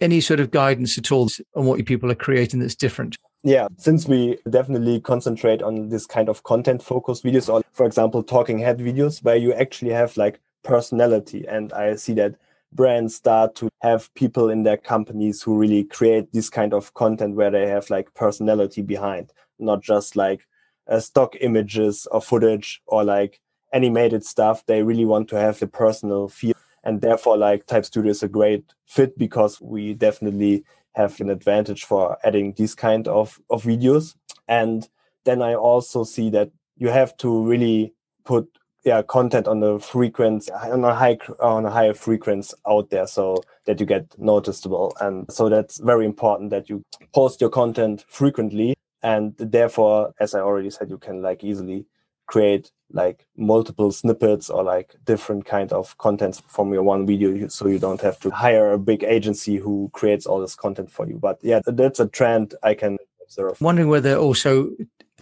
any 0.00 0.20
sort 0.20 0.40
of 0.40 0.50
guidance 0.50 0.98
at 0.98 1.12
all 1.12 1.28
on 1.54 1.66
what 1.66 1.84
people 1.86 2.10
are 2.10 2.16
creating 2.16 2.60
that's 2.60 2.74
different? 2.74 3.16
Yeah, 3.42 3.68
since 3.78 4.08
we 4.08 4.38
definitely 4.50 5.00
concentrate 5.00 5.62
on 5.62 5.88
this 5.88 6.06
kind 6.06 6.28
of 6.28 6.42
content 6.42 6.82
focused 6.82 7.24
videos, 7.24 7.52
or 7.52 7.62
for 7.72 7.86
example, 7.86 8.22
talking 8.22 8.58
head 8.58 8.78
videos, 8.78 9.22
where 9.22 9.36
you 9.36 9.52
actually 9.52 9.92
have 9.92 10.16
like 10.16 10.40
personality. 10.64 11.46
And 11.46 11.72
I 11.72 11.94
see 11.94 12.14
that 12.14 12.34
brands 12.72 13.14
start 13.14 13.54
to 13.56 13.68
have 13.82 14.12
people 14.14 14.50
in 14.50 14.64
their 14.64 14.76
companies 14.76 15.42
who 15.42 15.56
really 15.56 15.84
create 15.84 16.32
this 16.32 16.50
kind 16.50 16.74
of 16.74 16.92
content 16.94 17.36
where 17.36 17.50
they 17.50 17.68
have 17.68 17.88
like 17.88 18.12
personality 18.14 18.82
behind, 18.82 19.32
not 19.58 19.80
just 19.80 20.16
like 20.16 20.46
uh, 20.88 21.00
stock 21.00 21.36
images 21.40 22.06
or 22.10 22.20
footage 22.20 22.82
or 22.86 23.04
like 23.04 23.40
animated 23.72 24.24
stuff. 24.24 24.64
They 24.66 24.82
really 24.82 25.04
want 25.04 25.28
to 25.28 25.36
have 25.38 25.58
the 25.58 25.66
personal 25.66 26.28
feel. 26.28 26.54
And 26.84 27.00
therefore, 27.00 27.36
like 27.36 27.66
Type 27.66 27.84
Studio 27.84 28.10
is 28.10 28.22
a 28.22 28.28
great 28.28 28.72
fit 28.86 29.18
because 29.18 29.60
we 29.60 29.94
definitely 29.94 30.64
have 30.94 31.20
an 31.20 31.30
advantage 31.30 31.84
for 31.84 32.16
adding 32.24 32.54
these 32.56 32.74
kind 32.74 33.08
of, 33.08 33.40
of 33.50 33.64
videos. 33.64 34.14
And 34.48 34.88
then 35.24 35.42
I 35.42 35.54
also 35.54 36.04
see 36.04 36.30
that 36.30 36.50
you 36.76 36.88
have 36.88 37.16
to 37.18 37.42
really 37.42 37.92
put 38.24 38.48
yeah 38.84 39.02
content 39.02 39.48
on 39.48 39.60
the 39.60 39.80
frequency 39.80 40.50
on 40.52 40.84
a 40.84 40.94
high 40.94 41.18
on 41.40 41.66
a 41.66 41.70
higher 41.70 41.92
frequency 41.92 42.54
out 42.68 42.88
there 42.90 43.06
so 43.06 43.42
that 43.64 43.80
you 43.80 43.86
get 43.86 44.06
noticeable 44.16 44.96
and 45.00 45.26
so 45.30 45.48
that's 45.48 45.78
very 45.78 46.06
important 46.06 46.50
that 46.50 46.68
you 46.68 46.82
post 47.12 47.40
your 47.40 47.50
content 47.50 48.04
frequently 48.08 48.75
and 49.02 49.34
therefore 49.38 50.12
as 50.20 50.34
i 50.34 50.40
already 50.40 50.70
said 50.70 50.90
you 50.90 50.98
can 50.98 51.22
like 51.22 51.44
easily 51.44 51.86
create 52.26 52.70
like 52.92 53.26
multiple 53.36 53.90
snippets 53.90 54.48
or 54.50 54.62
like 54.62 54.94
different 55.04 55.44
kind 55.44 55.72
of 55.72 55.96
contents 55.98 56.42
from 56.48 56.72
your 56.72 56.82
one 56.82 57.06
video 57.06 57.48
so 57.48 57.66
you 57.66 57.78
don't 57.78 58.00
have 58.00 58.18
to 58.20 58.30
hire 58.30 58.72
a 58.72 58.78
big 58.78 59.02
agency 59.04 59.56
who 59.56 59.90
creates 59.92 60.26
all 60.26 60.40
this 60.40 60.54
content 60.54 60.90
for 60.90 61.08
you. 61.08 61.18
But 61.18 61.38
yeah 61.42 61.60
that's 61.66 62.00
a 62.00 62.08
trend 62.08 62.54
i 62.62 62.74
can 62.74 62.98
observe. 63.22 63.60
Wondering 63.60 63.88
whether 63.88 64.16
also 64.16 64.70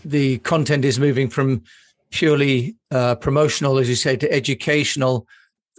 the 0.05 0.39
content 0.39 0.85
is 0.85 0.99
moving 0.99 1.29
from 1.29 1.63
purely 2.11 2.77
uh, 2.91 3.15
promotional 3.17 3.79
as 3.79 3.89
you 3.89 3.95
say 3.95 4.17
to 4.17 4.31
educational 4.33 5.27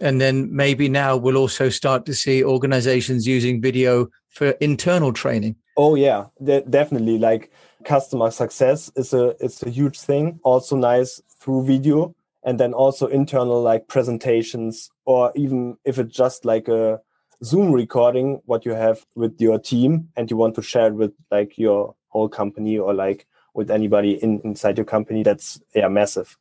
and 0.00 0.20
then 0.20 0.54
maybe 0.54 0.88
now 0.88 1.16
we'll 1.16 1.38
also 1.38 1.68
start 1.68 2.04
to 2.04 2.14
see 2.14 2.44
organizations 2.44 3.26
using 3.26 3.62
video 3.62 4.08
for 4.28 4.50
internal 4.60 5.12
training. 5.12 5.56
Oh 5.76 5.94
yeah 5.94 6.26
de- 6.42 6.62
definitely 6.62 7.18
like 7.18 7.52
customer 7.86 8.30
success 8.30 8.90
is 8.96 9.14
a 9.14 9.34
it's 9.40 9.62
a 9.62 9.70
huge 9.70 9.98
thing 9.98 10.38
also 10.42 10.76
nice 10.76 11.22
through 11.40 11.64
video 11.64 12.14
and 12.44 12.58
then 12.60 12.74
also 12.74 13.06
internal 13.06 13.62
like 13.62 13.86
presentations 13.86 14.90
or 15.04 15.32
even 15.36 15.76
if 15.84 15.98
it's 15.98 16.14
just 16.14 16.44
like 16.44 16.68
a 16.68 17.00
zoom 17.44 17.70
recording 17.70 18.40
what 18.44 18.66
you 18.66 18.72
have 18.72 19.06
with 19.14 19.40
your 19.40 19.58
team 19.58 20.08
and 20.16 20.30
you 20.30 20.36
want 20.36 20.54
to 20.54 20.62
share 20.62 20.88
it 20.88 20.94
with 20.94 21.12
like 21.30 21.56
your 21.56 21.94
whole 22.08 22.28
company 22.28 22.76
or 22.76 22.92
like 22.92 23.26
with 23.54 23.70
anybody 23.70 24.12
in, 24.22 24.40
inside 24.42 24.76
your 24.76 24.84
company 24.84 25.22
that's 25.22 25.60
yeah 25.74 25.86
massive 25.86 26.36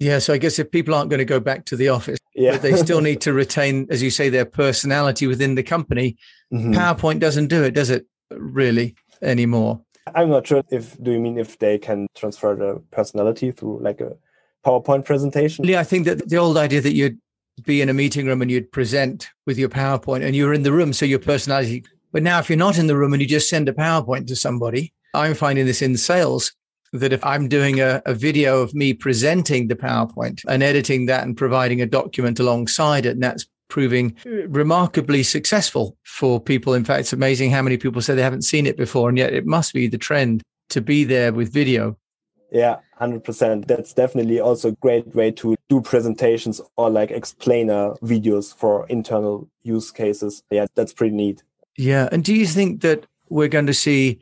yeah 0.00 0.18
so 0.18 0.32
i 0.32 0.38
guess 0.38 0.58
if 0.58 0.68
people 0.70 0.94
aren't 0.94 1.10
going 1.10 1.18
to 1.18 1.24
go 1.24 1.38
back 1.38 1.64
to 1.64 1.76
the 1.76 1.88
office 1.88 2.18
yeah. 2.34 2.52
but 2.52 2.62
they 2.62 2.74
still 2.74 3.00
need 3.00 3.20
to 3.20 3.32
retain 3.32 3.86
as 3.88 4.02
you 4.02 4.10
say 4.10 4.28
their 4.28 4.44
personality 4.44 5.28
within 5.28 5.54
the 5.54 5.62
company 5.62 6.16
mm-hmm. 6.52 6.72
powerpoint 6.72 7.20
doesn't 7.20 7.46
do 7.46 7.62
it 7.62 7.70
does 7.70 7.90
it 7.90 8.04
really 8.30 8.96
anymore 9.22 9.80
I'm 10.14 10.30
not 10.30 10.46
sure 10.46 10.62
if 10.70 11.02
do 11.02 11.12
you 11.12 11.20
mean 11.20 11.38
if 11.38 11.58
they 11.58 11.78
can 11.78 12.06
transfer 12.14 12.54
the 12.54 12.82
personality 12.90 13.50
through 13.52 13.80
like 13.80 14.00
a 14.00 14.16
PowerPoint 14.64 15.04
presentation? 15.04 15.64
Yeah, 15.64 15.80
I 15.80 15.84
think 15.84 16.04
that 16.06 16.28
the 16.28 16.36
old 16.36 16.56
idea 16.56 16.80
that 16.80 16.94
you'd 16.94 17.18
be 17.64 17.80
in 17.82 17.88
a 17.88 17.94
meeting 17.94 18.26
room 18.26 18.42
and 18.42 18.50
you'd 18.50 18.70
present 18.70 19.28
with 19.46 19.58
your 19.58 19.68
PowerPoint 19.68 20.24
and 20.24 20.34
you're 20.36 20.54
in 20.54 20.62
the 20.62 20.72
room, 20.72 20.92
so 20.92 21.04
your 21.06 21.18
personality. 21.18 21.84
But 22.12 22.22
now, 22.22 22.38
if 22.38 22.48
you're 22.48 22.56
not 22.56 22.78
in 22.78 22.86
the 22.86 22.96
room 22.96 23.12
and 23.12 23.20
you 23.20 23.28
just 23.28 23.48
send 23.50 23.68
a 23.68 23.72
PowerPoint 23.72 24.26
to 24.28 24.36
somebody, 24.36 24.92
I'm 25.14 25.34
finding 25.34 25.66
this 25.66 25.82
in 25.82 25.96
sales 25.96 26.52
that 26.92 27.12
if 27.12 27.24
I'm 27.24 27.48
doing 27.48 27.80
a, 27.80 28.00
a 28.06 28.14
video 28.14 28.62
of 28.62 28.74
me 28.74 28.94
presenting 28.94 29.68
the 29.68 29.76
PowerPoint 29.76 30.42
and 30.48 30.62
editing 30.62 31.06
that 31.06 31.24
and 31.24 31.36
providing 31.36 31.82
a 31.82 31.86
document 31.86 32.40
alongside 32.40 33.04
it, 33.04 33.10
and 33.10 33.22
that's 33.22 33.46
proving 33.68 34.16
remarkably 34.24 35.22
successful 35.22 35.96
for 36.02 36.40
people. 36.40 36.74
In 36.74 36.84
fact, 36.84 37.00
it's 37.00 37.12
amazing 37.12 37.50
how 37.50 37.62
many 37.62 37.76
people 37.76 38.02
say 38.02 38.14
they 38.14 38.22
haven't 38.22 38.42
seen 38.42 38.66
it 38.66 38.76
before, 38.76 39.08
and 39.08 39.18
yet 39.18 39.32
it 39.32 39.46
must 39.46 39.72
be 39.72 39.86
the 39.86 39.98
trend 39.98 40.42
to 40.70 40.80
be 40.80 41.04
there 41.04 41.32
with 41.32 41.52
video. 41.52 41.96
Yeah, 42.50 42.76
100%. 43.00 43.66
That's 43.66 43.92
definitely 43.92 44.40
also 44.40 44.68
a 44.70 44.72
great 44.72 45.14
way 45.14 45.30
to 45.32 45.54
do 45.68 45.80
presentations 45.80 46.60
or 46.76 46.90
like 46.90 47.10
explainer 47.10 47.92
uh, 47.92 47.94
videos 48.02 48.54
for 48.54 48.86
internal 48.88 49.48
use 49.62 49.90
cases. 49.90 50.42
Yeah, 50.50 50.66
that's 50.74 50.92
pretty 50.92 51.14
neat. 51.14 51.42
Yeah. 51.76 52.08
And 52.10 52.24
do 52.24 52.34
you 52.34 52.46
think 52.46 52.80
that 52.82 53.06
we're 53.28 53.48
going 53.48 53.66
to 53.66 53.74
see 53.74 54.18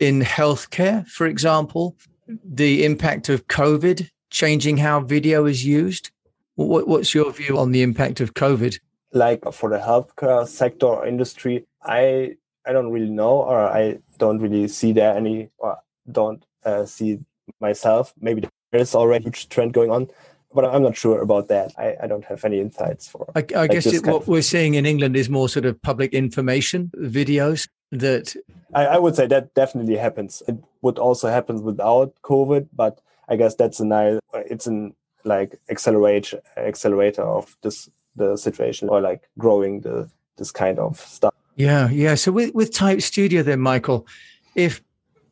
in 0.00 0.22
healthcare, 0.22 1.06
for 1.06 1.26
example, 1.26 1.96
the 2.44 2.84
impact 2.84 3.28
of 3.28 3.46
COVID 3.46 4.10
changing 4.30 4.76
how 4.76 5.00
video 5.00 5.46
is 5.46 5.64
used? 5.64 6.10
what's 6.56 7.14
your 7.14 7.32
view 7.32 7.56
on 7.56 7.70
the 7.70 7.82
impact 7.82 8.20
of 8.20 8.34
COVID? 8.34 8.80
Like 9.12 9.40
for 9.52 9.70
the 9.70 9.78
healthcare 9.78 10.46
sector 10.46 10.86
or 10.86 11.06
industry, 11.06 11.66
I 11.82 12.36
I 12.66 12.72
don't 12.72 12.90
really 12.90 13.10
know, 13.10 13.40
or 13.42 13.60
I 13.60 13.98
don't 14.18 14.38
really 14.38 14.68
see 14.68 14.92
there 14.92 15.16
any, 15.16 15.50
or 15.58 15.78
don't 16.10 16.44
uh, 16.64 16.84
see 16.84 17.20
myself. 17.60 18.12
Maybe 18.20 18.46
there 18.72 18.80
is 18.80 18.94
already 18.94 19.24
a 19.24 19.28
huge 19.28 19.48
trend 19.48 19.72
going 19.72 19.90
on, 19.90 20.08
but 20.52 20.64
I'm 20.64 20.82
not 20.82 20.96
sure 20.96 21.22
about 21.22 21.48
that. 21.48 21.72
I, 21.78 21.96
I 22.02 22.06
don't 22.06 22.24
have 22.24 22.44
any 22.44 22.60
insights 22.60 23.08
for. 23.08 23.30
I, 23.34 23.44
I 23.54 23.60
like 23.60 23.70
guess 23.70 23.86
it, 23.86 24.06
what 24.06 24.26
we're 24.26 24.42
seeing 24.42 24.74
in 24.74 24.84
England 24.84 25.16
is 25.16 25.30
more 25.30 25.48
sort 25.48 25.64
of 25.64 25.80
public 25.80 26.12
information 26.12 26.90
videos 26.96 27.68
that. 27.92 28.36
I, 28.74 28.86
I 28.86 28.98
would 28.98 29.16
say 29.16 29.26
that 29.26 29.54
definitely 29.54 29.96
happens. 29.96 30.42
It 30.46 30.56
would 30.82 30.98
also 30.98 31.28
happen 31.28 31.62
without 31.62 32.14
COVID, 32.22 32.68
but 32.74 33.00
I 33.28 33.36
guess 33.36 33.54
that's 33.54 33.80
a 33.80 33.86
nice. 33.86 34.18
It's 34.34 34.66
an 34.66 34.94
like 35.24 35.58
accelerator 35.68 36.40
accelerator 36.56 37.22
of 37.22 37.56
this 37.62 37.88
the 38.18 38.36
situation 38.36 38.88
or 38.88 39.00
like 39.00 39.28
growing 39.38 39.80
the 39.80 40.08
this 40.36 40.50
kind 40.50 40.78
of 40.78 41.00
stuff. 41.00 41.34
Yeah, 41.56 41.90
yeah. 41.90 42.14
So 42.14 42.30
with 42.32 42.54
with 42.54 42.72
Type 42.72 43.02
Studio, 43.02 43.42
then 43.42 43.60
Michael, 43.60 44.06
if 44.54 44.82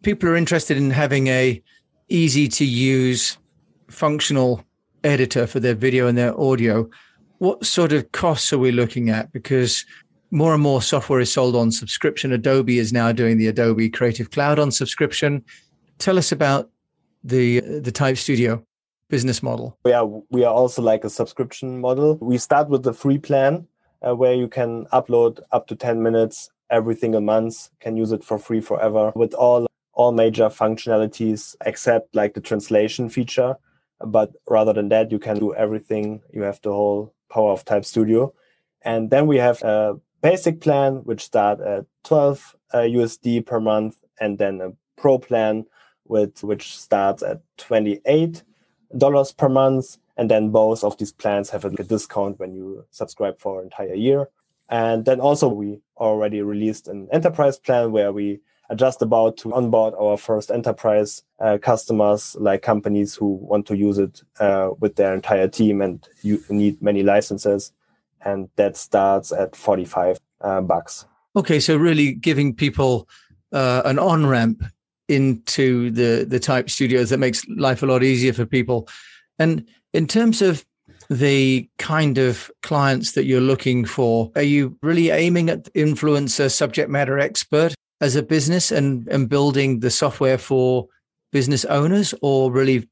people 0.03 0.29
are 0.29 0.37
interested 0.37 0.77
in 0.77 0.91
having 0.91 1.29
a 1.29 1.63
easy 2.09 2.49
to 2.49 2.65
use 2.65 3.39
functional 3.89 4.65
editor 5.05 5.47
for 5.47 5.61
their 5.61 5.75
video 5.75 6.09
and 6.09 6.19
their 6.19 6.39
audio, 6.39 6.89
what 7.39 7.65
sort 7.65 7.93
of 7.93 8.11
costs 8.13 8.53
are 8.53 8.59
we 8.59 8.73
looking 8.73 9.11
at? 9.11 9.33
Because 9.33 9.85
more 10.31 10.53
and 10.53 10.63
more 10.63 10.83
software 10.83 11.21
is 11.21 11.33
sold 11.33 11.55
on 11.55 11.71
subscription. 11.71 12.33
Adobe 12.33 12.79
is 12.79 12.93
now 12.93 13.13
doing 13.13 13.39
the 13.39 13.47
Adobe 13.47 13.89
Creative 13.89 14.31
Cloud 14.31 14.59
on 14.59 14.71
subscription. 14.73 15.45
Tell 15.99 16.19
us 16.19 16.33
about 16.33 16.71
the 17.23 17.61
the 17.61 17.93
Type 17.93 18.17
Studio 18.17 18.65
business 19.09 19.43
model. 19.43 19.79
Yeah, 19.87 20.03
we 20.31 20.45
are 20.45 20.53
also 20.53 20.83
like 20.83 21.05
a 21.05 21.11
subscription 21.11 21.81
model. 21.81 22.19
We 22.21 22.39
start 22.39 22.69
with 22.69 22.83
the 22.83 22.93
free 22.93 23.19
plan 23.19 23.67
uh, 24.07 24.15
where 24.15 24.35
you 24.35 24.49
can 24.49 24.87
upload 24.87 25.41
up 25.53 25.67
to 25.69 25.77
10 25.77 26.03
minutes 26.03 26.51
every 26.71 26.97
single 26.97 27.21
month, 27.21 27.71
can 27.81 27.97
use 27.97 28.13
it 28.13 28.25
for 28.25 28.39
free 28.39 28.61
forever 28.61 29.13
with 29.15 29.35
all 29.35 29.67
all 29.93 30.13
major 30.13 30.51
functionalities 30.51 31.57
except 31.65 32.15
like 32.15 32.35
the 32.35 32.41
translation 32.41 33.09
feature. 33.09 33.57
But 34.05 34.33
rather 34.47 34.75
than 34.75 34.91
that, 34.91 35.11
you 35.11 35.19
can 35.19 35.39
do 35.39 35.55
everything. 35.55 36.21
You 36.33 36.43
have 36.43 36.61
the 36.61 36.73
whole 36.73 37.15
power 37.31 37.51
of 37.53 37.65
Type 37.65 37.85
Studio. 37.85 38.35
And 38.83 39.11
then 39.11 39.27
we 39.27 39.39
have 39.39 39.63
a 39.63 39.99
basic 40.21 40.61
plan, 40.61 40.97
which 41.05 41.25
start 41.25 41.61
at 41.61 41.87
12 42.05 42.57
uh, 42.75 42.79
USD 42.79 43.47
per 43.47 43.59
month, 43.59 43.97
and 44.21 44.37
then 44.37 44.61
a 44.61 44.73
pro 45.01 45.19
plan, 45.19 45.65
with 46.05 46.45
which 46.45 46.77
starts 46.79 47.23
at 47.23 47.41
28 47.57 48.43
dollars 48.97 49.33
per 49.33 49.49
month. 49.49 49.99
And 50.17 50.31
then 50.31 50.51
both 50.51 50.83
of 50.83 50.97
these 50.97 51.13
plans 51.13 51.51
have 51.51 51.65
a 51.65 51.71
discount 51.71 52.39
when 52.39 52.55
you 52.55 52.85
subscribe 52.91 53.39
for 53.39 53.61
an 53.61 53.67
entire 53.67 53.95
year. 53.95 54.29
And 54.69 55.05
then 55.05 55.21
also 55.21 55.49
we 55.49 55.81
already 55.97 56.43
released 56.43 56.89
an 56.89 57.09
enterprise 57.13 57.59
plan 57.59 57.93
where 57.93 58.13
we 58.13 58.41
are 58.69 58.77
just 58.77 59.03
about 59.03 59.37
to 59.39 59.55
onboard 59.55 59.95
our 59.95 60.17
first 60.17 60.51
enterprise 60.51 61.23
uh, 61.39 61.59
customers, 61.59 62.37
like 62.41 62.63
companies 62.63 63.15
who 63.15 63.35
want 63.35 63.67
to 63.67 63.77
use 63.77 63.99
it 63.99 64.23
uh, 64.41 64.71
with 64.81 64.97
their 64.97 65.15
entire 65.15 65.49
team 65.49 65.81
and 65.81 66.09
you 66.23 66.43
need 66.49 66.81
many 66.83 67.03
licenses. 67.03 67.73
And 68.25 68.49
that 68.57 68.77
starts 68.77 69.31
at 69.33 69.55
45 69.55 70.19
uh, 70.41 70.61
bucks. 70.63 71.07
Okay, 71.37 71.61
so 71.61 71.77
really 71.77 72.15
giving 72.15 72.55
people 72.55 73.09
uh, 73.53 73.83
an 73.85 73.99
on 73.99 74.27
ramp 74.27 74.65
into 75.09 75.91
the 75.91 76.27
the 76.29 76.41
type 76.41 76.69
studios 76.71 77.11
that 77.11 77.19
makes 77.19 77.47
life 77.49 77.83
a 77.83 77.87
lot 77.87 78.03
easier 78.03 78.33
for 78.33 78.47
people. 78.47 78.89
And 79.39 79.67
in 79.93 80.07
terms 80.07 80.43
of 80.43 80.65
the 81.09 81.69
kind 81.79 82.19
of 82.19 82.51
clients 82.63 83.13
that 83.13 83.25
you're 83.25 83.41
looking 83.41 83.85
for, 83.85 84.31
are 84.35 84.43
you 84.43 84.77
really 84.83 85.11
aiming 85.11 85.49
at 85.51 85.73
influencer 85.75 86.51
subject 86.51 86.91
matter 86.91 87.19
expert 87.19 87.75
as 88.01 88.17
a 88.17 88.23
business 88.23 88.73
and, 88.73 89.07
and 89.09 89.29
building 89.29 89.81
the 89.81 89.91
software 89.91 90.39
for 90.39 90.87
business 91.33 91.65
owners 91.67 92.15
or 92.23 92.51
really 92.51 92.89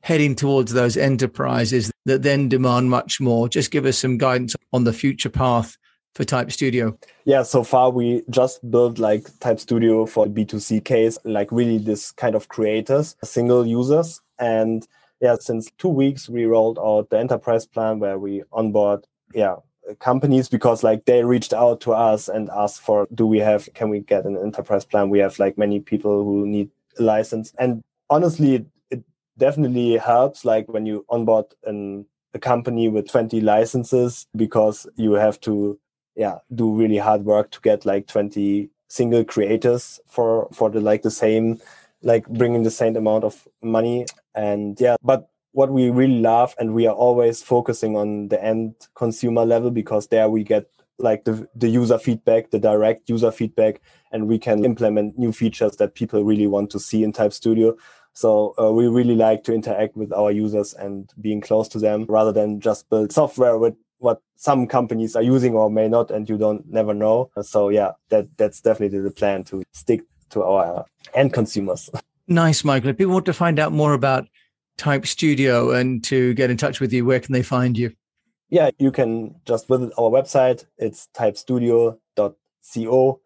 heading 0.00 0.36
towards 0.36 0.72
those 0.72 0.96
enterprises 0.96 1.90
that 2.04 2.22
then 2.22 2.48
demand 2.48 2.90
much 2.90 3.20
more? 3.20 3.48
Just 3.48 3.70
give 3.70 3.86
us 3.86 3.98
some 3.98 4.18
guidance 4.18 4.54
on 4.72 4.84
the 4.84 4.92
future 4.92 5.30
path 5.30 5.76
for 6.16 6.24
Type 6.24 6.50
Studio. 6.50 6.98
Yeah, 7.26 7.42
so 7.42 7.62
far 7.62 7.90
we 7.90 8.22
just 8.30 8.68
built 8.70 8.98
like 8.98 9.28
Type 9.40 9.60
Studio 9.60 10.06
for 10.06 10.26
B2C 10.26 10.82
case, 10.82 11.18
like 11.24 11.52
really 11.52 11.76
this 11.76 12.10
kind 12.12 12.34
of 12.34 12.48
creators, 12.48 13.16
single 13.22 13.66
users. 13.66 14.22
And 14.38 14.86
yeah, 15.20 15.36
since 15.38 15.70
two 15.76 15.90
weeks 15.90 16.28
we 16.28 16.46
rolled 16.46 16.78
out 16.78 17.10
the 17.10 17.18
enterprise 17.18 17.66
plan 17.66 17.98
where 17.98 18.18
we 18.18 18.42
onboard, 18.50 19.06
yeah, 19.34 19.56
companies 20.00 20.48
because 20.48 20.82
like 20.82 21.04
they 21.04 21.22
reached 21.22 21.52
out 21.52 21.80
to 21.82 21.92
us 21.92 22.28
and 22.28 22.50
asked 22.50 22.80
for 22.80 23.06
do 23.14 23.24
we 23.26 23.38
have 23.38 23.68
can 23.74 23.88
we 23.88 24.00
get 24.00 24.24
an 24.24 24.36
enterprise 24.36 24.84
plan 24.84 25.10
we 25.10 25.20
have 25.20 25.38
like 25.38 25.56
many 25.56 25.78
people 25.78 26.24
who 26.24 26.44
need 26.44 26.68
a 26.98 27.02
license 27.02 27.52
and 27.60 27.84
honestly 28.10 28.56
it, 28.56 28.66
it 28.90 29.04
definitely 29.38 29.96
helps 29.96 30.44
like 30.44 30.68
when 30.68 30.86
you 30.86 31.06
onboard 31.08 31.44
an, 31.66 32.04
a 32.34 32.38
company 32.40 32.88
with 32.88 33.08
20 33.08 33.40
licenses 33.42 34.26
because 34.34 34.88
you 34.96 35.12
have 35.12 35.40
to 35.40 35.78
yeah 36.16 36.38
do 36.54 36.74
really 36.74 36.96
hard 36.98 37.24
work 37.24 37.50
to 37.50 37.60
get 37.60 37.86
like 37.86 38.06
20 38.06 38.70
single 38.88 39.24
creators 39.24 40.00
for 40.06 40.48
for 40.52 40.70
the 40.70 40.80
like 40.80 41.02
the 41.02 41.10
same 41.10 41.60
like 42.02 42.26
bringing 42.28 42.62
the 42.62 42.70
same 42.70 42.94
amount 42.96 43.24
of 43.24 43.48
money. 43.62 44.06
And 44.34 44.80
yeah 44.80 44.96
but 45.02 45.28
what 45.52 45.70
we 45.70 45.88
really 45.90 46.20
love 46.20 46.54
and 46.58 46.74
we 46.74 46.86
are 46.86 46.94
always 46.94 47.42
focusing 47.42 47.96
on 47.96 48.28
the 48.28 48.42
end 48.42 48.74
consumer 48.94 49.44
level 49.44 49.70
because 49.70 50.08
there 50.08 50.28
we 50.28 50.44
get 50.44 50.66
like 50.98 51.24
the, 51.24 51.48
the 51.54 51.68
user 51.68 51.98
feedback 51.98 52.50
the 52.50 52.58
direct 52.58 53.08
user 53.08 53.30
feedback 53.30 53.80
and 54.12 54.28
we 54.28 54.38
can 54.38 54.64
implement 54.64 55.18
new 55.18 55.32
features 55.32 55.76
that 55.76 55.94
people 55.94 56.24
really 56.24 56.46
want 56.46 56.70
to 56.70 56.78
see 56.78 57.02
in 57.02 57.12
type 57.12 57.32
studio. 57.32 57.76
So 58.12 58.54
uh, 58.58 58.72
we 58.72 58.88
really 58.88 59.14
like 59.14 59.44
to 59.44 59.52
interact 59.52 59.94
with 59.94 60.10
our 60.12 60.30
users 60.30 60.72
and 60.72 61.12
being 61.20 61.42
close 61.42 61.68
to 61.68 61.78
them 61.78 62.06
rather 62.08 62.32
than 62.32 62.60
just 62.60 62.88
build 62.88 63.12
software 63.12 63.58
with 63.58 63.74
what 63.98 64.20
some 64.36 64.66
companies 64.66 65.16
are 65.16 65.22
using 65.22 65.54
or 65.54 65.70
may 65.70 65.88
not 65.88 66.10
and 66.10 66.28
you 66.28 66.36
don't 66.36 66.70
never 66.70 66.92
know 66.92 67.30
so 67.42 67.68
yeah 67.68 67.92
that 68.10 68.26
that's 68.36 68.60
definitely 68.60 69.00
the 69.00 69.10
plan 69.10 69.44
to 69.44 69.62
stick 69.72 70.02
to 70.28 70.42
our 70.42 70.84
end 71.14 71.32
consumers 71.32 71.88
nice 72.28 72.64
michael 72.64 72.90
if 72.90 72.96
people 72.96 73.14
want 73.14 73.26
to 73.26 73.32
find 73.32 73.58
out 73.58 73.72
more 73.72 73.94
about 73.94 74.26
Type 74.76 75.06
Studio 75.06 75.70
and 75.70 76.02
to 76.04 76.34
get 76.34 76.50
in 76.50 76.56
touch 76.56 76.80
with 76.80 76.92
you, 76.92 77.04
where 77.04 77.20
can 77.20 77.32
they 77.32 77.42
find 77.42 77.78
you? 77.78 77.92
Yeah, 78.50 78.70
you 78.78 78.92
can 78.92 79.34
just 79.46 79.68
visit 79.68 79.92
our 79.98 80.10
website. 80.10 80.64
It's 80.78 81.08
typestudio.co 81.14 83.20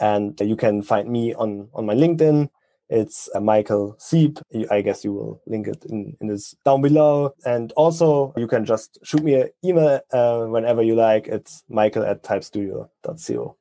and 0.00 0.40
you 0.40 0.56
can 0.56 0.82
find 0.82 1.08
me 1.08 1.32
on 1.34 1.68
on 1.74 1.86
my 1.86 1.94
LinkedIn. 1.94 2.48
It's 2.88 3.28
uh, 3.34 3.40
Michael 3.40 3.96
Sieb. 3.98 4.40
I 4.70 4.82
guess 4.82 5.04
you 5.04 5.12
will 5.12 5.42
link 5.46 5.66
it 5.68 5.84
in, 5.86 6.16
in 6.20 6.28
this 6.28 6.54
down 6.64 6.82
below. 6.82 7.34
And 7.44 7.72
also, 7.72 8.32
you 8.36 8.46
can 8.46 8.64
just 8.64 8.98
shoot 9.02 9.22
me 9.22 9.34
an 9.34 9.48
email 9.64 10.00
uh, 10.12 10.44
whenever 10.46 10.82
you 10.82 10.94
like. 10.94 11.26
It's 11.28 11.64
michael 11.68 12.04
at 12.04 12.22
typestudio.co. 12.22 13.56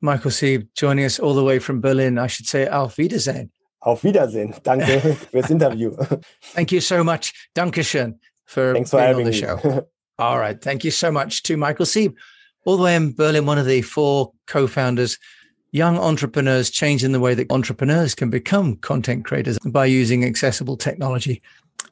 Michael 0.00 0.30
Sieb 0.30 0.68
joining 0.74 1.04
us 1.04 1.18
all 1.18 1.34
the 1.34 1.44
way 1.44 1.58
from 1.58 1.80
Berlin. 1.80 2.18
I 2.18 2.26
should 2.26 2.46
say 2.46 2.66
Auf 2.68 2.96
Wiedersehen. 2.98 3.50
Auf 3.82 4.02
Wiedersehen. 4.02 4.54
Danke 4.62 5.00
fürs 5.32 5.50
Interview. 5.50 5.96
Thank 6.54 6.72
you 6.72 6.80
so 6.80 7.04
much. 7.04 7.32
Dankeschön 7.54 8.18
for 8.44 8.74
Thanks 8.74 8.90
for 8.90 8.98
being 8.98 9.14
on 9.14 9.24
the 9.24 9.30
me. 9.30 9.36
show. 9.36 9.86
All 10.18 10.38
right. 10.38 10.60
Thank 10.60 10.84
you 10.84 10.90
so 10.90 11.10
much 11.10 11.42
to 11.44 11.56
Michael 11.56 11.86
Sieb, 11.86 12.14
all 12.64 12.76
the 12.76 12.84
way 12.84 12.94
in 12.94 13.14
Berlin, 13.14 13.46
one 13.46 13.58
of 13.58 13.66
the 13.66 13.82
four 13.82 14.32
co-founders, 14.46 15.18
young 15.74 15.98
entrepreneurs 15.98 16.70
changing 16.70 17.10
the 17.10 17.18
way 17.18 17.34
that 17.34 17.50
entrepreneurs 17.50 18.14
can 18.14 18.30
become 18.30 18.76
content 18.76 19.24
creators 19.24 19.58
by 19.66 19.84
using 19.84 20.24
accessible 20.24 20.76
technology. 20.76 21.42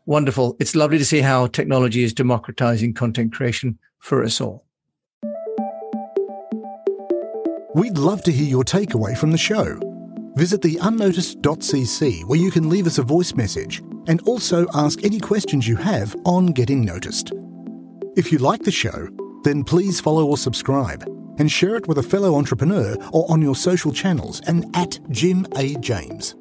Wonderful. 0.06 0.56
It's 0.60 0.76
lovely 0.76 0.98
to 0.98 1.04
see 1.04 1.20
how 1.20 1.48
technology 1.48 2.04
is 2.04 2.14
democratizing 2.14 2.94
content 2.94 3.32
creation 3.32 3.76
for 3.98 4.22
us 4.22 4.40
all. 4.40 4.64
We'd 7.74 7.98
love 7.98 8.22
to 8.22 8.32
hear 8.32 8.46
your 8.46 8.62
takeaway 8.62 9.18
from 9.18 9.32
the 9.32 9.38
show. 9.38 9.80
Visit 10.36 10.62
the 10.62 10.78
unnoticed.cc 10.80 12.24
where 12.26 12.38
you 12.38 12.52
can 12.52 12.68
leave 12.68 12.86
us 12.86 12.98
a 12.98 13.02
voice 13.02 13.34
message 13.34 13.80
and 14.06 14.22
also 14.22 14.68
ask 14.74 15.04
any 15.04 15.18
questions 15.18 15.66
you 15.66 15.74
have 15.74 16.14
on 16.24 16.46
getting 16.46 16.84
noticed. 16.84 17.32
If 18.16 18.30
you 18.30 18.38
like 18.38 18.62
the 18.62 18.70
show, 18.70 19.08
then 19.42 19.64
please 19.64 19.98
follow 19.98 20.24
or 20.24 20.36
subscribe 20.36 21.04
and 21.38 21.50
share 21.50 21.76
it 21.76 21.88
with 21.88 21.98
a 21.98 22.02
fellow 22.02 22.36
entrepreneur 22.36 22.96
or 23.12 23.30
on 23.30 23.42
your 23.42 23.54
social 23.54 23.92
channels 23.92 24.40
and 24.46 24.64
at 24.76 24.98
Jim 25.10 25.46
A. 25.56 25.74
James. 25.76 26.34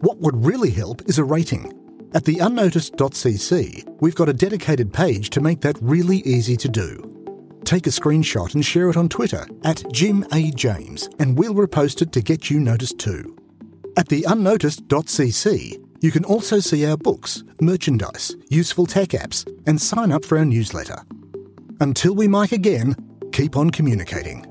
What 0.00 0.18
would 0.18 0.44
really 0.44 0.70
help 0.70 1.02
is 1.08 1.18
a 1.18 1.24
rating. 1.24 1.72
At 2.14 2.24
the 2.24 2.38
unnoticed.cc, 2.38 4.00
we've 4.00 4.14
got 4.14 4.28
a 4.28 4.32
dedicated 4.32 4.92
page 4.92 5.30
to 5.30 5.40
make 5.40 5.60
that 5.60 5.78
really 5.80 6.18
easy 6.18 6.56
to 6.56 6.68
do. 6.68 7.06
Take 7.64 7.86
a 7.86 7.90
screenshot 7.90 8.54
and 8.54 8.64
share 8.64 8.90
it 8.90 8.96
on 8.96 9.08
Twitter 9.08 9.46
at 9.64 9.84
Jim 9.92 10.26
A. 10.32 10.50
James, 10.50 11.08
and 11.18 11.38
we'll 11.38 11.54
repost 11.54 12.02
it 12.02 12.10
to 12.12 12.22
get 12.22 12.50
you 12.50 12.58
noticed 12.58 12.98
too. 12.98 13.36
At 13.96 14.08
the 14.08 14.24
unnoticed.cc, 14.24 15.84
you 16.00 16.10
can 16.10 16.24
also 16.24 16.58
see 16.58 16.86
our 16.86 16.96
books, 16.96 17.44
merchandise, 17.60 18.34
useful 18.48 18.86
tech 18.86 19.10
apps, 19.10 19.46
and 19.66 19.80
sign 19.80 20.10
up 20.10 20.24
for 20.24 20.38
our 20.38 20.44
newsletter. 20.44 21.02
Until 21.80 22.14
we 22.14 22.26
mic 22.26 22.52
again, 22.52 22.96
keep 23.40 23.56
on 23.56 23.70
communicating. 23.70 24.49